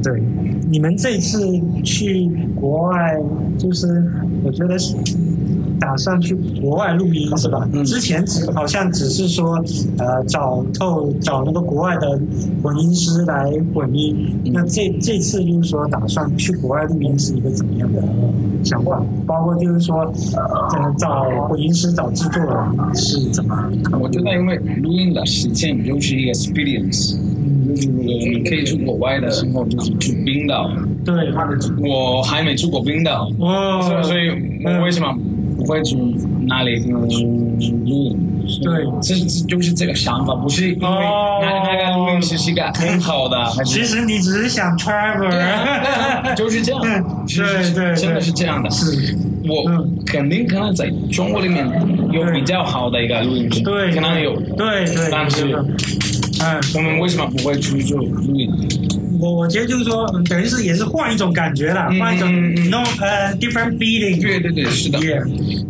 [0.03, 0.23] 对，
[0.69, 1.41] 你们这次
[1.83, 3.17] 去国外，
[3.57, 4.05] 就是
[4.43, 4.95] 我觉得是
[5.85, 7.69] 打算去国外录音是吧？
[7.85, 9.63] 之前只好像只是说，
[9.99, 12.19] 呃，找透找那个国外的
[12.63, 14.35] 混音师来混音。
[14.47, 18.03] 那这这次就是说打算去国外录音是一个怎么样的
[18.65, 19.03] 想法？
[19.27, 19.99] 包括就是说，
[20.35, 23.55] 呃，找混音师、找制作人是怎么？
[24.01, 27.15] 我觉得因为录音的时间就是一个 experience，
[27.69, 30.71] 就是你可以去国外的时候，就是去冰岛，
[31.05, 31.15] 对，
[31.87, 34.31] 我还没出过冰岛，哦，所以所以
[34.65, 35.15] 我为什么
[35.65, 35.97] 不会去
[36.47, 37.59] 那里录音？
[38.63, 38.85] 对。
[39.03, 45.29] 这这就是这个想法，不是因为哦那那个录音师是个很好的，其实你只是想 travel，
[46.37, 46.83] 就是这样，
[47.27, 47.97] 其实是对对。
[47.97, 48.71] 真的是这样的。
[48.71, 49.17] 是，
[49.49, 51.67] 我嗯肯定可能在中国里面
[52.13, 58.51] 有比较好的一个录音师，对，可能有，对对，但是嗯，我们为什么不会出去录音？
[59.25, 62.71] 我我觉得就是说，嗯等于是也是换一种感觉了，嗯换一种嗯嗯。
[62.71, 64.99] no 呃 different feeling，对对对，是的。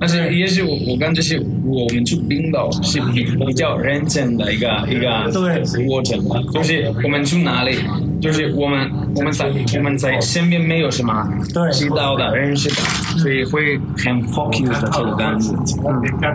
[0.00, 5.84] 但是也许我我跟这些我们去冰岛是比比较认真的一个一个对。
[5.86, 6.18] 过程，
[6.52, 7.76] 就是我们去哪里，
[8.20, 11.12] 就是我们我们在我们在身边没有什么
[11.52, 11.70] 对。
[11.70, 12.76] 知道的认识的，
[13.18, 15.52] 所以会很 focus 的这个感觉。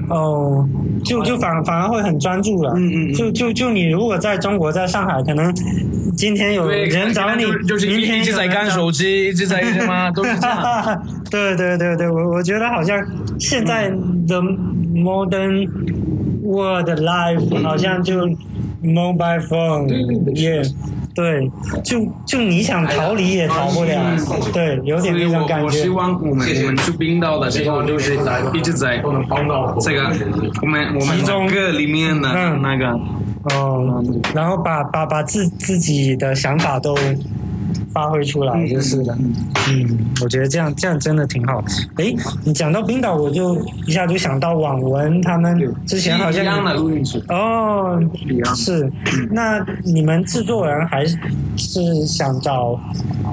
[0.10, 0.68] 哦，
[1.04, 2.74] 就就反反而会很专注了。
[2.76, 5.54] 嗯嗯嗯就就就你如果在中国，在上海，可能
[6.18, 11.04] 今天有，人找你，就就是明天一一直在看手机，一直在什么，都是这样。
[11.32, 13.00] 对对对对，我我觉得好像
[13.40, 13.90] 现在
[14.28, 14.42] 的
[14.96, 15.70] modern
[16.44, 18.28] world life 好像就
[18.84, 20.62] mobile phone，也
[21.20, 21.52] 对，
[21.84, 24.16] 就就你想逃离也逃不了，
[24.54, 25.66] 对，有点那种感觉。
[25.66, 25.90] 我希。
[25.90, 28.18] 望我们我们去冰岛的时候，就是
[28.54, 29.10] 一直在这个
[30.62, 31.46] 我们我们其中。
[31.46, 32.62] 的歌里面的嗯。
[32.62, 32.88] 那个。
[33.56, 34.04] 哦，
[34.36, 36.96] 然后把把把自自己的想法都
[37.94, 39.18] 发挥出来就是了。
[39.70, 41.64] 嗯，我觉得这样这样真的挺好。
[41.98, 47.24] 诶，你讲到冰岛，我就一下就想到网文他们之前好像一样的录音室。
[47.30, 48.00] 哦，
[48.56, 48.92] 是。
[49.32, 51.18] 那你们制作人还是
[52.08, 52.80] 想找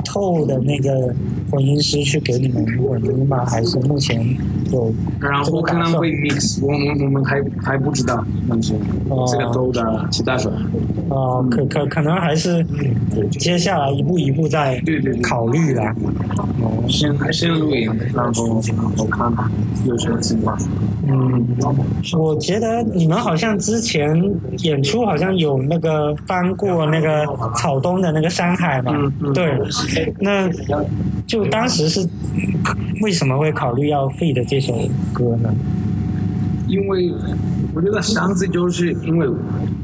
[0.05, 1.15] 透的那个
[1.51, 3.45] 混音师去给你们混音吗？
[3.47, 4.25] 还是目前
[4.73, 8.75] 有然后可能会 mix，我们我们还还不知道，但是
[9.29, 10.51] 这个都的其他手。
[11.09, 12.65] 哦，可可可能还是
[13.31, 15.95] 接下来一步一步在对对对考虑啦。
[16.89, 18.61] 先先录音，然后
[18.99, 19.33] 我看
[19.87, 20.59] 有什么情况。
[21.09, 21.47] 嗯，
[22.19, 24.21] 我觉得你们好像之前
[24.59, 27.25] 演出好像有那个翻过那个
[27.55, 28.93] 草东的那个山海嘛，
[29.33, 29.57] 对，
[30.19, 30.51] 那
[31.27, 32.09] 就当时是
[33.03, 34.75] 为什么会考虑要 feed 这首
[35.13, 35.55] 歌呢？
[36.69, 37.13] 因为
[37.75, 39.29] 我觉得上次就是因为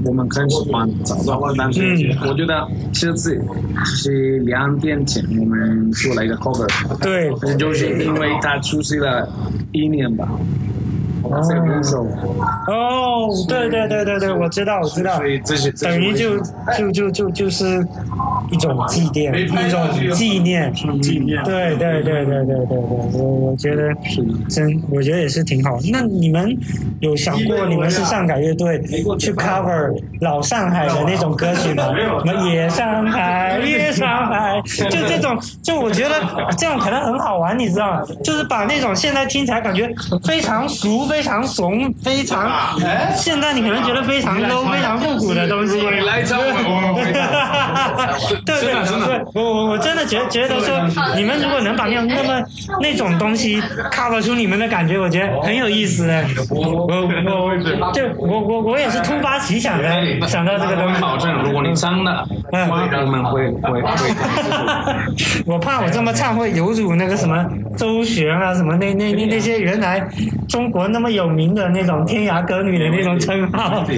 [0.05, 2.29] 我们很喜欢早早晚，但是嗯。
[2.29, 3.41] 我觉得这次
[3.85, 6.67] 是两天前我们做了一个 cover，
[6.99, 9.29] 对，就是因为他出席了
[9.71, 10.29] 一年吧，
[11.23, 11.41] 哦
[12.67, 15.19] 哦，对对对对对，我知道我知道。
[15.81, 16.39] 等于就
[16.77, 17.87] 就就就就是
[18.51, 21.43] 一种祭奠，一种纪念，纪念。
[21.45, 23.95] 对对对对对对对，我我觉得
[24.49, 25.79] 真，我觉得也是挺好。
[25.91, 26.57] 那你们
[27.01, 28.81] 有想过你们是上海乐队
[29.19, 31.95] 去 cover 老上海的那种歌曲吗？
[31.95, 36.15] 什么夜上海，夜上海，就这种，就我觉得
[36.57, 38.03] 这样可能很好玩，你知道吗？
[38.23, 39.93] 就是把那种现在听起来感觉
[40.25, 42.51] 非常俗、非常怂、非常，
[43.15, 45.77] 现在你可能觉得非常 low、非常复古的东西。
[45.77, 47.05] 你来找我，我会
[48.47, 50.81] 对对对，我我我真的觉觉得说，
[51.15, 52.43] 你们如果能把那那么
[52.81, 56.25] 那种东西 cover 出你们的感觉，我觉得很有意思的。
[56.49, 61.01] 我我我就我我我也是突发奇想的想到这个东西。
[61.03, 65.43] 保证，如果你真的，嗯我们会会会。
[65.45, 67.45] 我怕我这么唱会有辱那个什么
[67.77, 70.07] 周璇啊，什么那那那那些原来
[70.49, 73.85] 中国那么有名的那种天涯歌女的那种称号。
[73.85, 73.93] 可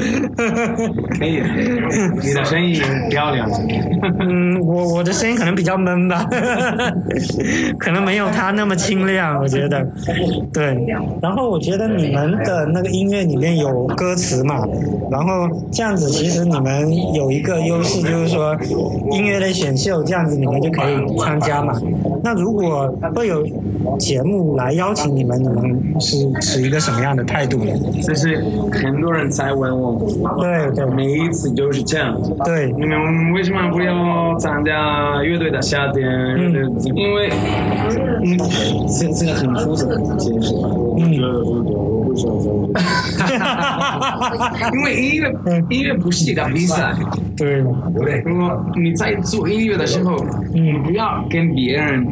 [1.26, 1.42] 以，
[2.22, 3.48] 你的声音很漂亮。
[4.20, 6.26] 嗯，我我的声音可能比较闷吧，
[7.78, 9.86] 可能没有他那么清亮，我觉得。
[10.52, 10.76] 对，
[11.20, 14.66] 然后我觉得你们的那个音乐里面有歌词嘛，
[15.10, 18.56] 然后这样子其实你们有一个优势，就是说
[19.12, 21.78] 音乐类选秀这样子你们就可以参加嘛。
[22.22, 23.46] 那如果会有
[23.98, 27.72] 节目来邀请你们，你们是持一个什么样的态度呢？
[28.02, 29.98] 就是很多人在问我，
[30.40, 32.14] 对对每一次都是这样。
[32.44, 36.04] 对，你们为什么不要参加乐队的夏天？
[36.94, 37.30] 因为，
[38.22, 38.38] 嗯，
[38.88, 40.54] 这这个很复杂的解释。
[44.72, 45.32] 因为音乐
[45.68, 46.94] 音乐不是一个比赛，
[47.36, 48.22] 对，对不对？
[48.24, 50.16] 如果你在做音乐的时候，
[50.52, 52.06] 你不要跟别人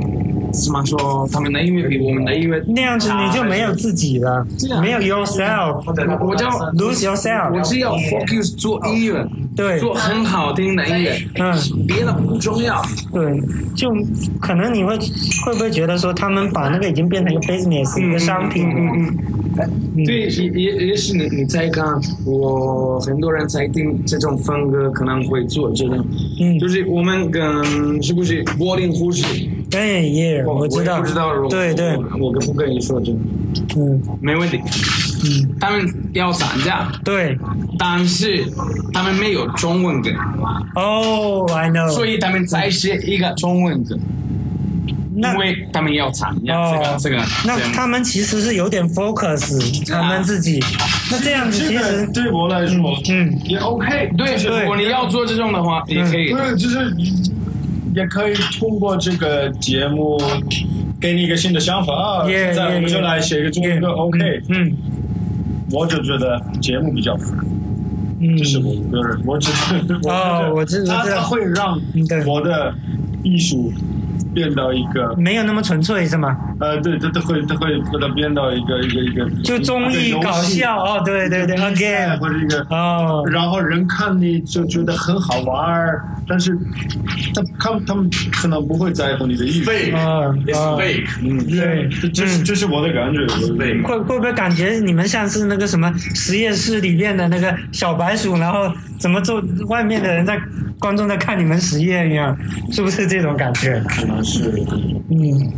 [0.53, 4.47] 怎么说，他们的音乐比我们的音乐那样子你就没有自己了，
[4.81, 7.53] 没有 yourself，我我就 lose yourself。
[7.55, 11.55] 我只要 focus 做音乐，对做很好听的音乐，嗯，
[11.87, 12.83] 别的不重要。
[13.13, 13.41] 对，
[13.75, 13.91] 就
[14.41, 14.97] 可能你会
[15.45, 18.69] 会不会觉得说，他们把那个已经变成一个 business 一个商品？
[18.69, 19.19] 嗯嗯
[19.97, 21.85] 嗯，对，也也也是你你在看，
[22.25, 26.05] 我很多人在听这种风格，可能会做这种，
[26.41, 29.25] 嗯就是我们跟是不是柏林护士？
[29.75, 33.19] 哎耶，我知道不知道，对对，我跟不跟你说这个，
[33.77, 34.61] 嗯没问题。
[35.25, 37.39] 嗯，他们要涨价，对。
[37.79, 38.45] 但是
[38.93, 40.11] 他们没有中文歌，
[40.75, 41.89] 哦、i know。
[41.89, 43.97] 所以他们才写一个中文歌，
[45.15, 47.17] 那因为他们要涨价这个、哦这个。
[47.45, 50.61] 那他们其实是有点 focus 他们自己。
[51.11, 54.11] 那这样子其实，对我来说嗯，也 OK。
[54.17, 56.31] 对，如果你要做这种的话，也可以。
[56.33, 56.95] 对，就是
[57.95, 60.21] 也可以通过这个节目
[61.01, 62.27] 给你一个新的想法啊。
[62.27, 64.19] 现在我们就来写一个中文歌 OK。
[64.49, 64.73] 嗯
[65.71, 67.43] 我就觉得节目比较复杂，
[68.21, 69.51] 嗯，这是我个人，我只
[70.03, 71.81] 哦我知我知道它它会让
[72.27, 72.75] 我的
[73.23, 73.73] 艺术
[74.35, 76.37] 变到一个没有那么纯粹是吗？
[76.61, 86.57] 呃，对，它它会它会把它变到一个一个一个就综艺搞笑哦，对对对，again，或者一个哦，然后人看你就觉得很好玩儿，但是
[87.35, 89.65] 他他们他们可能不会在乎你的艺术。
[89.65, 93.27] 废啊啊，废，嗯，对这这是这是我的感觉。
[93.59, 93.81] 废。
[93.83, 100.41] 会会不会感觉你们像是那个什么实验室里面的那个小白鼠，然后怎么做外面的人在
[100.79, 102.39] 观众在看你们实验一样，
[102.71, 103.83] 是不是这种感觉？
[103.89, 104.51] 可能是
[105.11, 105.53] 嗯，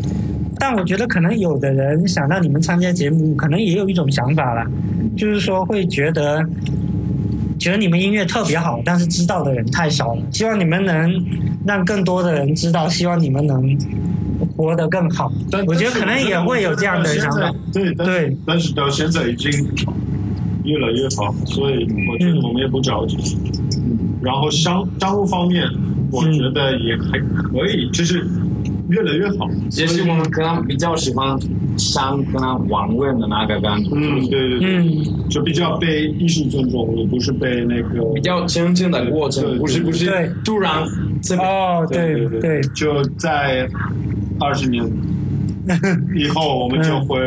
[0.58, 4.66] 但我觉得可能有的人想到你们参加节目，可能也有一种想法了，
[5.14, 6.42] 就是说会觉得。
[7.56, 10.22] 觉得你们音乐特别好，但是知道的人太少了。
[10.30, 11.24] 希望你们能
[11.64, 13.78] 让更多的人知道，希望你们能
[14.54, 15.32] 活得更好。
[15.50, 17.50] 但我觉得可能也会有这样的想法。
[17.72, 19.50] 对对，但是到现在已经
[20.64, 23.16] 越来越好，所以我觉得我们也不着急。
[23.76, 25.68] 嗯，然后商商务方面，
[26.10, 28.26] 我觉得也还可以，就是
[28.88, 29.48] 越来越好。
[29.72, 31.38] 也是我们可能比较喜欢
[31.76, 40.30] 像可能网文的那个感觉，嗯，对对对，嗯，就比较被艺术尊重，也不是被那个比较真正的过程，不是不是对。
[40.44, 40.86] 突然
[41.22, 42.40] 这个哦，对对。
[42.40, 43.68] 对，就在
[44.40, 44.84] 二十年
[46.14, 47.18] 以后，我们就会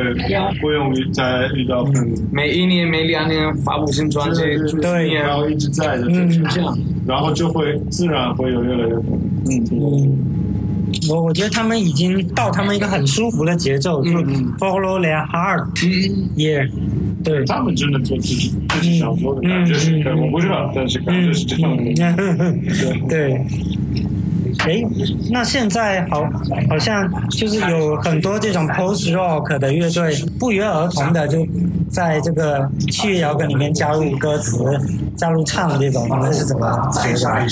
[0.61, 4.41] 不用再遇到很每一年每两年发布新专辑，
[4.81, 6.29] 对然后一直在的，嗯。
[6.29, 9.19] 就是这样，然后就会自然会有越来越多。
[9.49, 10.17] 嗯，嗯，
[11.09, 14.11] 我我觉得他们已经到他们一个很舒服的节奏，就
[14.59, 16.67] follow their heart，嗯，也
[17.23, 21.83] 对，他们真的做自己自己想做的感觉是，嗯我不知道，但是感觉是这样的。
[22.39, 22.61] 嗯，
[23.09, 23.41] 对。
[24.67, 24.85] 诶，
[25.31, 26.27] 那现在好，
[26.69, 31.39] 好像就是有很多这种 post rock 的乐队，不约而同的就
[31.89, 34.59] 在这个器乐摇滚里面加入歌词、
[35.15, 37.47] 加入唱这种，你们是怎么觉得？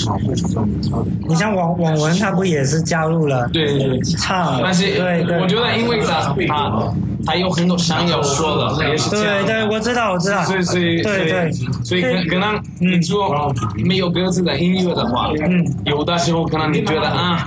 [1.28, 4.00] 你像网网文，他不也是加入了对对对。
[4.02, 4.60] 唱？
[4.62, 6.92] 但是对对，我觉得，因为他他
[7.26, 9.44] 他有很多想要说的，也是这样。
[9.44, 11.52] 对对，我知道我知道，所以所以对对，
[11.84, 13.52] 所以可可能你做
[13.84, 17.44] 没有歌词的音乐的话，嗯，有的时候可能你觉得啊，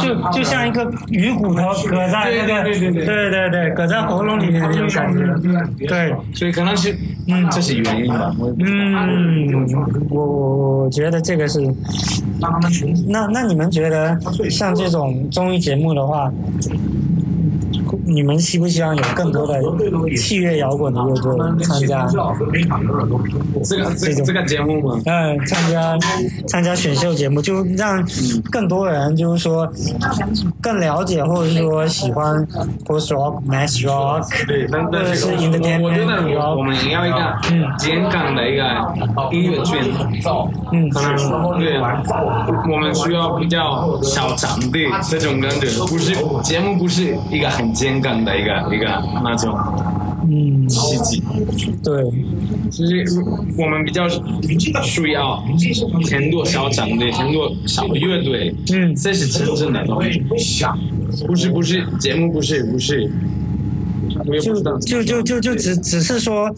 [0.00, 3.04] 就就像一个鱼骨头搁在那个，对对对。
[3.04, 6.96] 对对对对，搁在喉咙里面那种感觉，对，所以可能是
[7.28, 8.34] 嗯，这是原因吧。
[8.58, 9.76] 嗯，
[10.08, 11.60] 我我我觉得这个是，
[13.08, 14.18] 那那你们觉得
[14.48, 16.32] 像这种综艺节目的话，
[18.12, 19.54] 你们希不希望有更多的
[20.16, 22.06] 器乐摇滚的乐队参加？
[23.64, 25.98] 这个这个这个节目嘛，嗯，参加
[26.48, 28.04] 参加选秀节目，就让
[28.50, 29.70] 更多人就是说
[30.60, 32.46] 更了解或者说喜欢
[32.84, 37.38] post rock、mass rock，对，但或者是但是我我觉得我们要一个
[37.78, 38.64] 健康的一个
[39.32, 39.78] 音乐圈，
[40.72, 40.90] 嗯。
[40.90, 41.16] 可能
[41.58, 48.86] 对，我们需要比较小场地这种感觉，不是节目不是一个很健康的一个一个
[49.22, 49.54] 那种
[50.28, 51.22] 嗯，奇迹。
[51.82, 52.04] 对，
[52.70, 53.04] 其实
[53.58, 54.08] 我们比较
[54.82, 55.42] 需要
[56.10, 60.20] 很多小长的，很多小乐队，嗯这是真正的东西。
[61.26, 63.10] 不是不是节目不是不是，
[64.30, 64.78] 我也不就知道。
[64.78, 66.48] 就就就就只只是说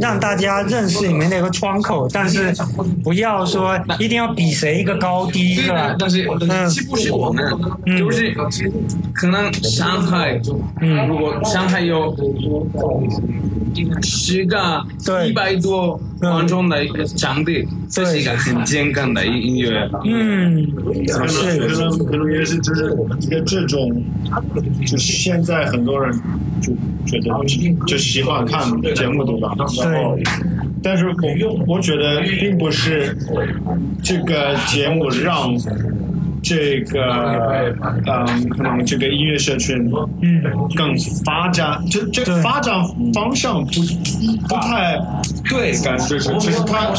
[0.00, 2.52] 让大家认识你们那个窗口，但是
[3.04, 5.96] 不要说一定要比谁一个高低，对是吧，？
[5.98, 7.44] 但是嗯是不是我们，
[7.86, 8.34] 嗯就是
[9.14, 10.40] 可能上海，
[10.80, 12.14] 嗯如果上海有
[14.02, 19.88] 十个对一百多观众的一个场地，这是一个很健康的音乐。
[20.04, 24.02] 嗯，可能可是，能可能也是就是一个这种，
[24.86, 26.12] 就是现在很多人
[26.60, 26.72] 就
[27.06, 27.44] 觉得
[27.86, 28.62] 就喜欢看
[28.94, 29.54] 节目对吧？
[29.56, 30.18] 然后，
[30.82, 33.16] 但是我我觉得并不是
[34.02, 35.54] 这个节目让。
[36.50, 37.72] 这个，
[38.08, 39.88] 嗯，可能这个音乐社群，
[40.20, 40.42] 嗯，
[40.74, 42.74] 更发展，这这个发展
[43.14, 43.80] 方向不
[44.48, 44.98] 不太
[45.48, 46.92] 对，感觉是，其实它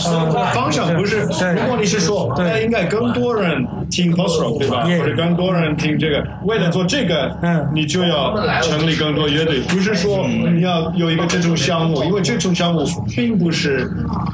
[0.53, 1.23] 方向不是。
[1.23, 4.83] 如果你是说，对那应该更多人听 post rock 对吧？
[4.85, 7.69] 或者更多人听这个，为了做这个，嗯。
[7.73, 12.85] 你就要成立更多乐队，不是说你要有一个这种项目，因为这种项目
[13.15, 13.89] 并不是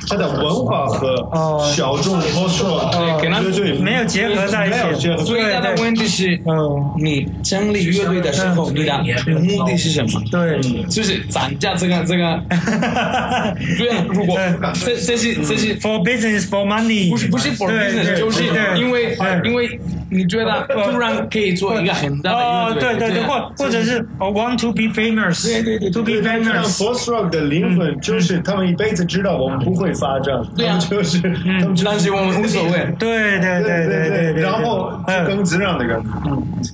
[0.08, 1.72] 它的文化和哦。
[1.76, 4.78] 小众 post rock 乐队没有结合在一起。
[4.78, 9.04] 没有结合最大的问题是，嗯，你成立乐队的时候，你的
[9.42, 10.22] 目的是什么？
[10.32, 12.40] 对，就是涨价这个这个，
[13.78, 14.38] 对啊，如果
[14.74, 18.44] 这这是这是 for business for money，不是不是 for business，就是
[18.78, 19.80] 因为对因为
[20.10, 31.30] 你觉得 突然可以做一个很大的哦，乐队，对对对，或或者是 I want to be famous，对对对，to be famous，post rock 的灵魂就是他们一辈子知道我们不会发展，对啊就是他
[31.68, 32.88] 们但是我们无所谓。
[33.00, 36.08] 对对对对对对，然后就更自然的感觉。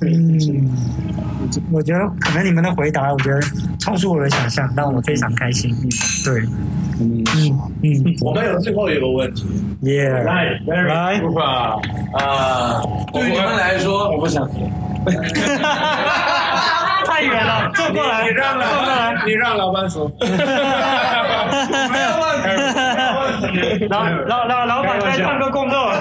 [0.01, 0.69] 嗯，
[1.71, 3.39] 我觉得可能你们的回答，我觉得
[3.79, 5.75] 超出我的想象，让我非常开心。
[5.83, 5.89] 嗯，
[6.23, 6.41] 对，
[6.99, 7.23] 嗯
[7.83, 9.45] 嗯 我们有最后一个问题
[9.81, 11.79] ，，Yeah，来来，不吧，
[12.13, 12.81] 啊，
[13.13, 14.49] 对于你们来说，我不想。
[17.05, 19.23] 太远了，坐过来，坐过来。
[19.25, 20.09] 你让老板说。
[20.19, 20.27] 没
[21.99, 22.33] 有问
[23.51, 23.87] 题。
[23.89, 25.91] 老老老老板在唱歌工作。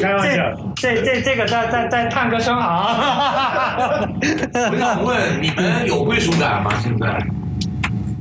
[0.00, 0.42] 开玩笑
[0.82, 4.04] 这这这这个在在在探个声啊。
[4.52, 6.72] 我想问你们有归属感吗？
[6.82, 7.24] 现在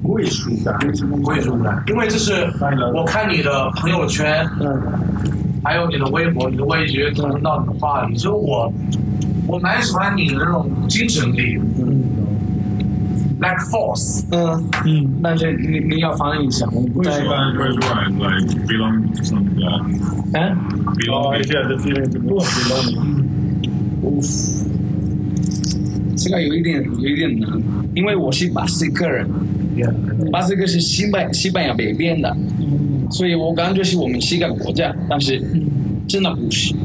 [0.04, 0.78] 归属感，
[1.24, 2.54] 归属感，因为这是
[2.94, 4.48] 我看你的朋友圈，
[5.64, 8.72] 还有你的微博、你的微博能到你的话里，就我
[9.48, 11.60] 我蛮喜欢你的那种精神力
[13.42, 14.24] ，like force。
[14.32, 17.12] 嗯嗯，但是你你要翻译一下，我不太。
[17.12, 18.12] Where's right?
[18.18, 19.58] Like belong to something.
[19.58, 19.82] Yeah.
[20.34, 20.56] 嗯
[21.10, 21.44] ，Oh, Belong.
[21.44, 22.40] yeah, the feeling to belong.
[26.16, 27.50] 这个有一点有一点难，
[27.96, 29.28] 因为我是巴斯克人，
[30.32, 32.38] 巴西克是西班西班牙北边的，
[33.10, 35.42] 所以我感觉是我们是一个国家，但是
[36.08, 36.76] 真的不是。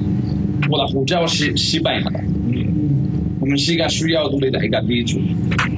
[0.71, 2.19] 我的护照是西班牙的，
[3.47, 5.23] 我们是一个需要独立的一个地区。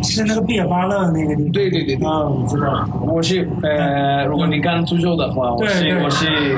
[0.02, 1.52] 是那个毕尔巴勒那个地方。
[1.52, 2.88] 对对对对，啊，我知道。
[3.06, 6.56] 我是呃，如果你看足球的话，我是对对我是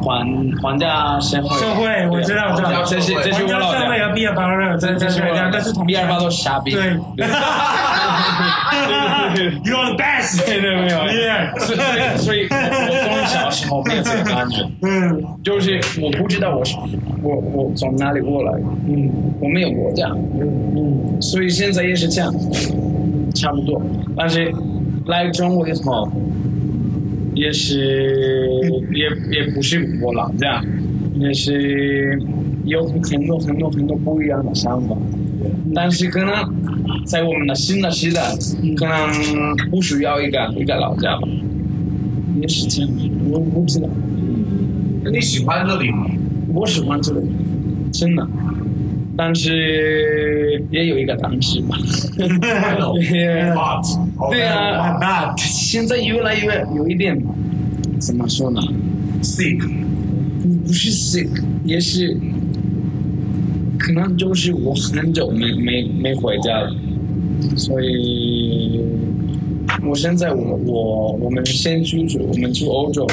[0.00, 0.24] 皇
[0.62, 6.70] 皇家社会社会我知道知道这是这是皇家我老家，社会和毕尔巴勒，这这是我两个是同毕尔巴勒傻逼。
[6.70, 6.96] 对。
[9.64, 10.44] You're the best。
[10.46, 10.98] 对对没有。
[10.98, 11.78] Yeah 所以
[12.18, 15.24] 所以我我从小时候没有这个感觉，嗯。
[15.42, 16.76] 就是我不知道我是
[17.22, 18.52] 我我从哪里过来，
[18.88, 19.10] 嗯
[19.40, 20.08] 我没有国家，
[20.40, 22.32] 嗯所以现在也是这样，
[23.34, 23.80] 差不多。
[24.16, 24.52] 但是
[25.06, 26.08] 来中国以后，
[27.34, 28.48] 也是
[28.92, 30.62] 也也不是我老家，
[31.16, 32.18] 也是
[32.64, 34.96] 有很多很多很多不一样的想法。
[35.74, 36.34] 但是可能
[37.04, 38.22] 在我们的新的时代，
[38.76, 41.28] 可能不需要一个一个老家吧，
[42.40, 42.90] 也是这样，
[43.30, 43.88] 我不知道，
[45.12, 46.06] 你喜欢这里吗？
[46.52, 47.26] 我喜欢这里，
[47.92, 48.26] 真的。
[49.16, 51.76] 但是也有一个但是吧，
[52.98, 53.54] 也
[54.28, 57.16] 对啊，那现在越来越有一点
[58.00, 58.60] 怎么说呢
[59.22, 59.60] ？sick，
[60.42, 61.28] 不不是 sick，
[61.64, 62.16] 也是
[63.84, 66.74] 可能就是我很久没没没回家了，
[67.54, 68.80] 所以
[69.86, 73.06] 我现在我我我们先出去，我们去欧洲，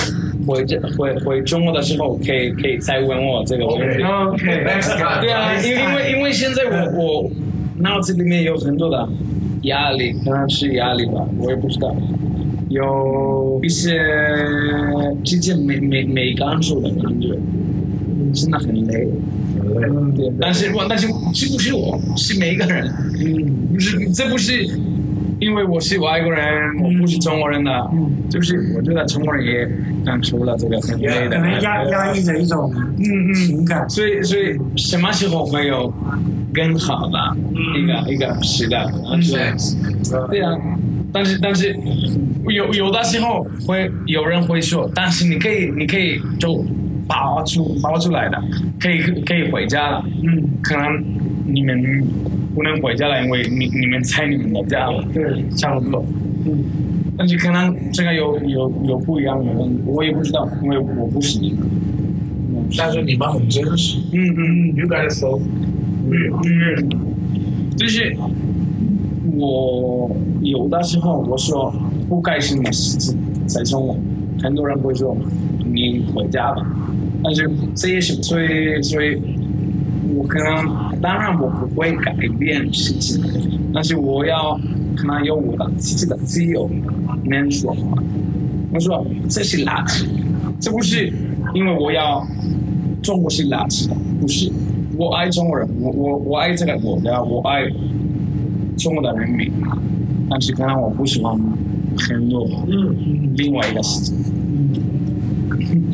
[0.47, 4.01] 回这回回中国的时候可以可以再问我这个问题。
[4.01, 5.19] OK，next time。
[5.19, 7.29] 对啊，因为因为因为现在我我
[7.79, 9.09] 脑子里面有很多的
[9.63, 11.93] 压力，可能是压力吧，我也不知道。
[12.69, 13.99] 有一些
[15.25, 17.37] 之前没没没感受的感觉，
[18.33, 19.09] 真的很累。
[20.15, 22.93] 对，但是我但是这不是我，是每一个人，
[23.71, 24.67] 不是这不是
[25.39, 26.43] 因为我是外国人，
[26.83, 27.91] 我不是中国人的，
[28.29, 29.67] 就是我觉得中国人也
[30.05, 31.29] 感受了这个很累的。
[31.29, 33.33] 可能压压抑着一种嗯嗯。
[33.33, 33.89] 情感。
[33.89, 35.91] 所以，所以什么时候会有
[36.53, 37.17] 更好的
[37.79, 38.85] 一个、一个时代？
[40.29, 40.55] 对啊，
[41.11, 41.75] 但是但是
[42.47, 46.63] 有有的时候会有人会说，但是你可以你可以就
[47.11, 48.41] 拔出包出来的，
[48.79, 50.05] 可以可以回家了。
[50.23, 51.03] 嗯，可能
[51.45, 52.01] 你们
[52.55, 55.03] 不能回家了，因为你你们在你们的家了。
[55.13, 56.05] 对，差不多。
[56.45, 56.63] 嗯，
[57.17, 59.51] 但是可能这个有有有不一样的，
[59.85, 61.67] 我也不知道，因为我不是你们。
[62.77, 65.37] 但是你们很真实嗯嗯，You guys so
[66.09, 66.13] 嗯
[66.45, 66.89] 嗯，
[67.75, 68.15] 就是
[69.35, 70.09] 我
[70.41, 71.73] 有的时候我说
[72.07, 73.97] 不开心的事情在中国，
[74.41, 75.17] 很多人会说
[75.65, 76.65] 你回家吧，
[77.23, 79.21] 但是这也是所以所以，
[80.15, 83.21] 我可能当然我不会改变事情，
[83.73, 84.59] 但是我要
[84.95, 86.69] 可能有我的自己的自由
[87.25, 88.01] 能说话。
[88.73, 90.05] 我说这是垃圾，
[90.59, 91.11] 这不是
[91.53, 92.25] 因为我要
[93.03, 94.51] 中国是垃圾的，不是。
[94.97, 97.63] 我爱中国人，我我我爱这个国家，我爱
[98.77, 99.51] 中国的人民，
[100.29, 101.37] 但是可能我不喜欢
[101.97, 102.47] 很多
[103.35, 104.15] 另外一个事情，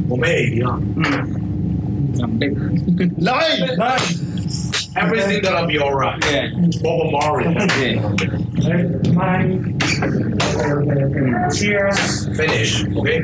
[0.09, 0.81] 我们也一样。
[0.97, 1.03] 嗯，
[2.15, 2.49] 长辈，
[3.19, 3.33] 来
[3.77, 3.97] 来，
[4.95, 6.21] Everything gonna be alright.
[6.21, 6.51] 对
[6.83, 7.45] Bob Marley.
[7.69, 7.97] 对，
[9.15, 9.47] My
[11.51, 12.27] cheers.
[12.37, 12.85] Finish.
[12.95, 13.21] Okay.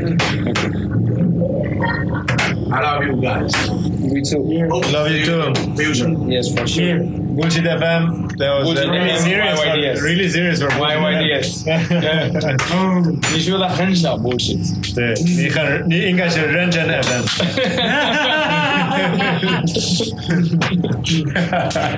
[2.71, 3.53] I love you guys.
[4.01, 4.43] me too.
[4.71, 5.61] Hope Love you to see in too.
[5.61, 6.11] the Future.
[6.29, 7.01] Yes, for sure.
[7.33, 8.37] Bullshit FM.
[8.39, 9.59] That was Bullshit uh, really FM, serious.
[9.59, 10.03] my for- ideas.
[10.03, 11.65] Really serious for My Bullshit ideas.
[11.65, 13.19] FM.
[13.33, 14.95] 你说的很少 bullshit。
[14.95, 17.25] 对你很，你应该是认真 FM。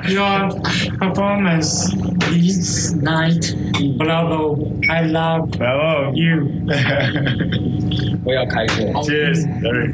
[0.07, 0.51] Your
[0.99, 1.91] performance
[2.31, 3.55] this night,
[3.99, 4.59] bravo!
[4.89, 6.13] I love Bravo.
[6.15, 6.49] you.
[8.25, 8.83] 我要开课。
[9.03, 9.43] Cheers.
[9.63, 9.89] Sorry.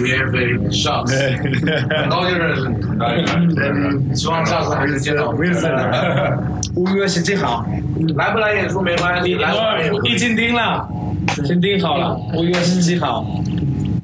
[0.00, 1.14] 语言飞上次，
[4.17, 5.31] 希望下次还能见到。
[5.31, 5.39] 你。
[6.75, 7.65] 五月十七号，
[8.15, 10.87] 来不来演出没关系，来晚也可以已经定了，
[11.45, 12.15] 先定好了。
[12.33, 13.25] 五月心情好，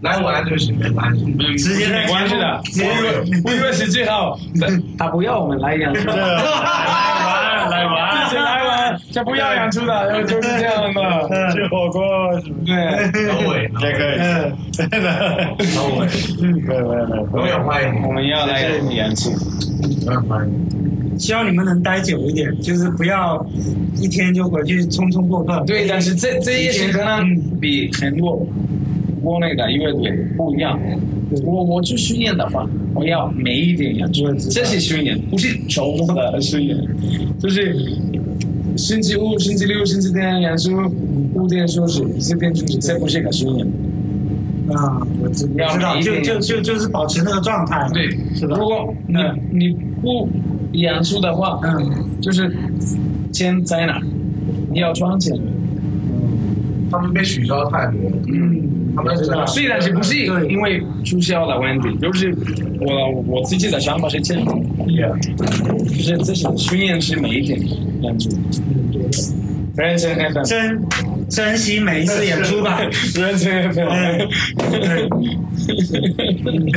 [0.02, 1.26] 来玩就行，没关系。
[1.58, 2.62] 直接没关系的。
[2.78, 4.38] 五月五月十七号，
[4.98, 8.63] 他不要我们来演出， 来玩来玩
[8.98, 11.02] 自己来玩，他不要演出的，就是这样的。
[11.54, 12.02] 吃火锅
[12.42, 12.74] 什么对，
[13.28, 14.16] 都会，也可以，
[14.72, 15.56] 真的。
[15.76, 16.08] 都会，
[16.62, 17.38] 没有没有没有。
[17.38, 17.88] 永远欢迎。
[18.08, 19.14] 我们要来演
[20.28, 21.18] 欢迎。
[21.18, 23.46] 希望你们能待久一点，就是不要
[23.98, 25.64] 一天就回去匆匆过客。
[25.66, 28.46] 对，但是这这也是可能比很多
[29.22, 30.80] 国内的乐队不一样。
[31.44, 36.78] 我我去训练的话，我要每一天演出，这是训练，不是周末的训练，
[37.40, 37.76] 就是
[38.76, 40.72] 星期五、星期六、星期天演出，
[41.34, 43.68] 五天休息，四天休息，这不是一个训练。
[44.76, 45.46] 啊，我知
[45.80, 48.58] 道，就就就就是保持那个状态，对，是吧？
[48.58, 49.70] 如果你嗯你
[50.02, 50.28] 不
[50.72, 52.52] 演出的话，嗯，就是
[53.32, 54.02] 钱在哪？
[54.72, 55.38] 你要赚钱。
[56.90, 60.48] 他们被取消太多了，嗯，他们真的虽然是不是对。
[60.48, 62.36] 因为促销的问题，就是
[62.80, 64.46] 我我自己的想法是这样，
[65.88, 67.60] 就是这是训练是每一天
[68.02, 68.30] 演出，
[69.76, 70.82] 认真 FM，珍
[71.36, 72.80] 珍惜每一次演出吧。
[73.16, 73.88] 认真 FM，
[74.70, 75.10] 对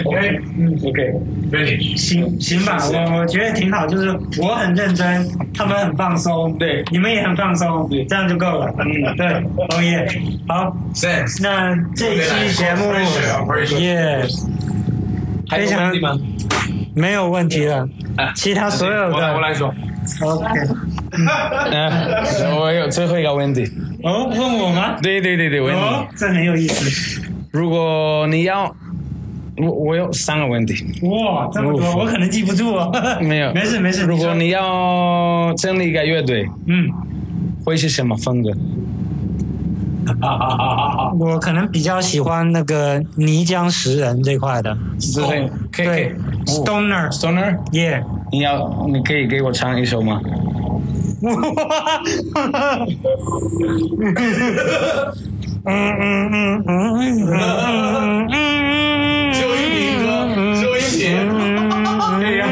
[0.04, 1.96] OK 嗯 OK，finish。
[1.98, 8.72] 行行吧，我我觉得挺好，就是我很认真，他们很放松，对你们也很放松，对这样就够了。
[8.78, 9.26] 嗯，对，
[9.76, 10.06] 哦耶，
[10.48, 11.42] 好，Thanks。
[11.42, 12.92] 那这一期节目.
[13.78, 14.22] 耶
[15.48, 16.18] 还有问题吗？
[16.94, 17.86] 没有问题了，
[18.34, 19.72] 其他所有我来我的来说
[20.22, 20.48] ，OK。
[21.12, 23.70] 嗯， 我有最后一个问题。
[24.06, 24.96] 哦，问我吗？
[25.02, 27.20] 对对对对，问哦你，，这很有意思。
[27.50, 28.72] 如果你要，
[29.56, 30.74] 我我有三个问题。
[31.02, 32.92] 哇，这么多，我可能记不住哦。
[33.20, 34.04] 没有，没事没事。
[34.04, 36.88] 如果你要成立一个乐队，嗯，
[37.64, 38.50] 会是什么风格？
[41.18, 44.76] 我可能比较喜欢那个泥浆石人这块的。
[45.16, 46.14] 对，对。
[46.46, 48.04] ，Stoner，Stoner，耶。
[48.30, 50.20] 你要你可以给我唱一首吗？
[55.63, 56.73] 嗯嗯嗯嗯
[57.47, 58.33] 嗯嗯
[59.31, 60.05] 只有一瓶哥，
[60.55, 60.99] 只有一瓶。
[62.19, 62.43] 可以啊。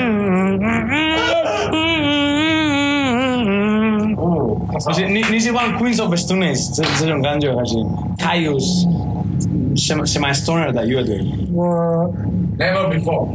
[4.86, 7.76] 不是你你喜欢 Queens of Stone Age 这这种感觉还是
[8.18, 11.22] 他有什么什么 Stoner 的乐队
[11.52, 12.10] 我
[12.58, 13.28] Never before，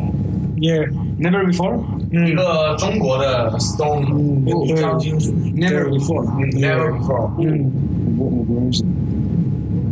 [0.57, 0.89] 也？
[1.19, 1.79] Never before。
[2.12, 6.26] 一个中国的 Stone 对超金属 Never before。
[6.54, 7.30] ，Never before。
[7.40, 7.72] 嗯，
[8.18, 8.84] 我我不认识。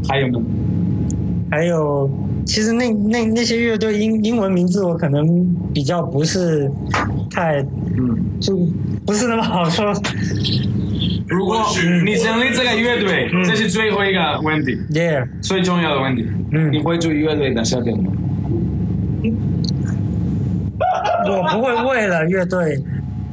[0.07, 0.41] 还有吗？
[1.49, 2.09] 还有，
[2.45, 6.69] 其实那那那些乐队英英文名字我可能比较不是
[7.31, 7.61] 太，
[7.97, 8.57] 嗯，就
[9.05, 9.93] 不是那么好说。
[11.27, 11.57] 如果
[12.05, 16.25] 你成立这个乐队，这是最后一个问题，耶，最重要的问题。
[16.51, 18.11] 嗯你会做乐队的夏天吗？
[21.29, 22.81] 我不会 为了乐队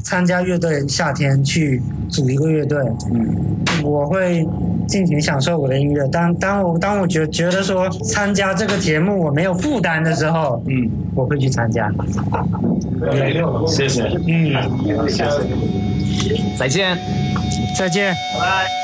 [0.02, 1.80] 参加乐队夏天去
[2.10, 2.78] 组一个乐队，
[3.12, 4.46] 嗯，我会
[4.86, 6.06] 尽情享受我的音乐。
[6.08, 11.90] 当当我当我觉觉得说参加这个节目我没有负担的时候，嗯，我会去参加。
[13.66, 15.24] 谢谢，嗯，谢谢
[16.58, 16.96] 再见。
[17.78, 18.14] 再见。
[18.38, 18.83] 拜。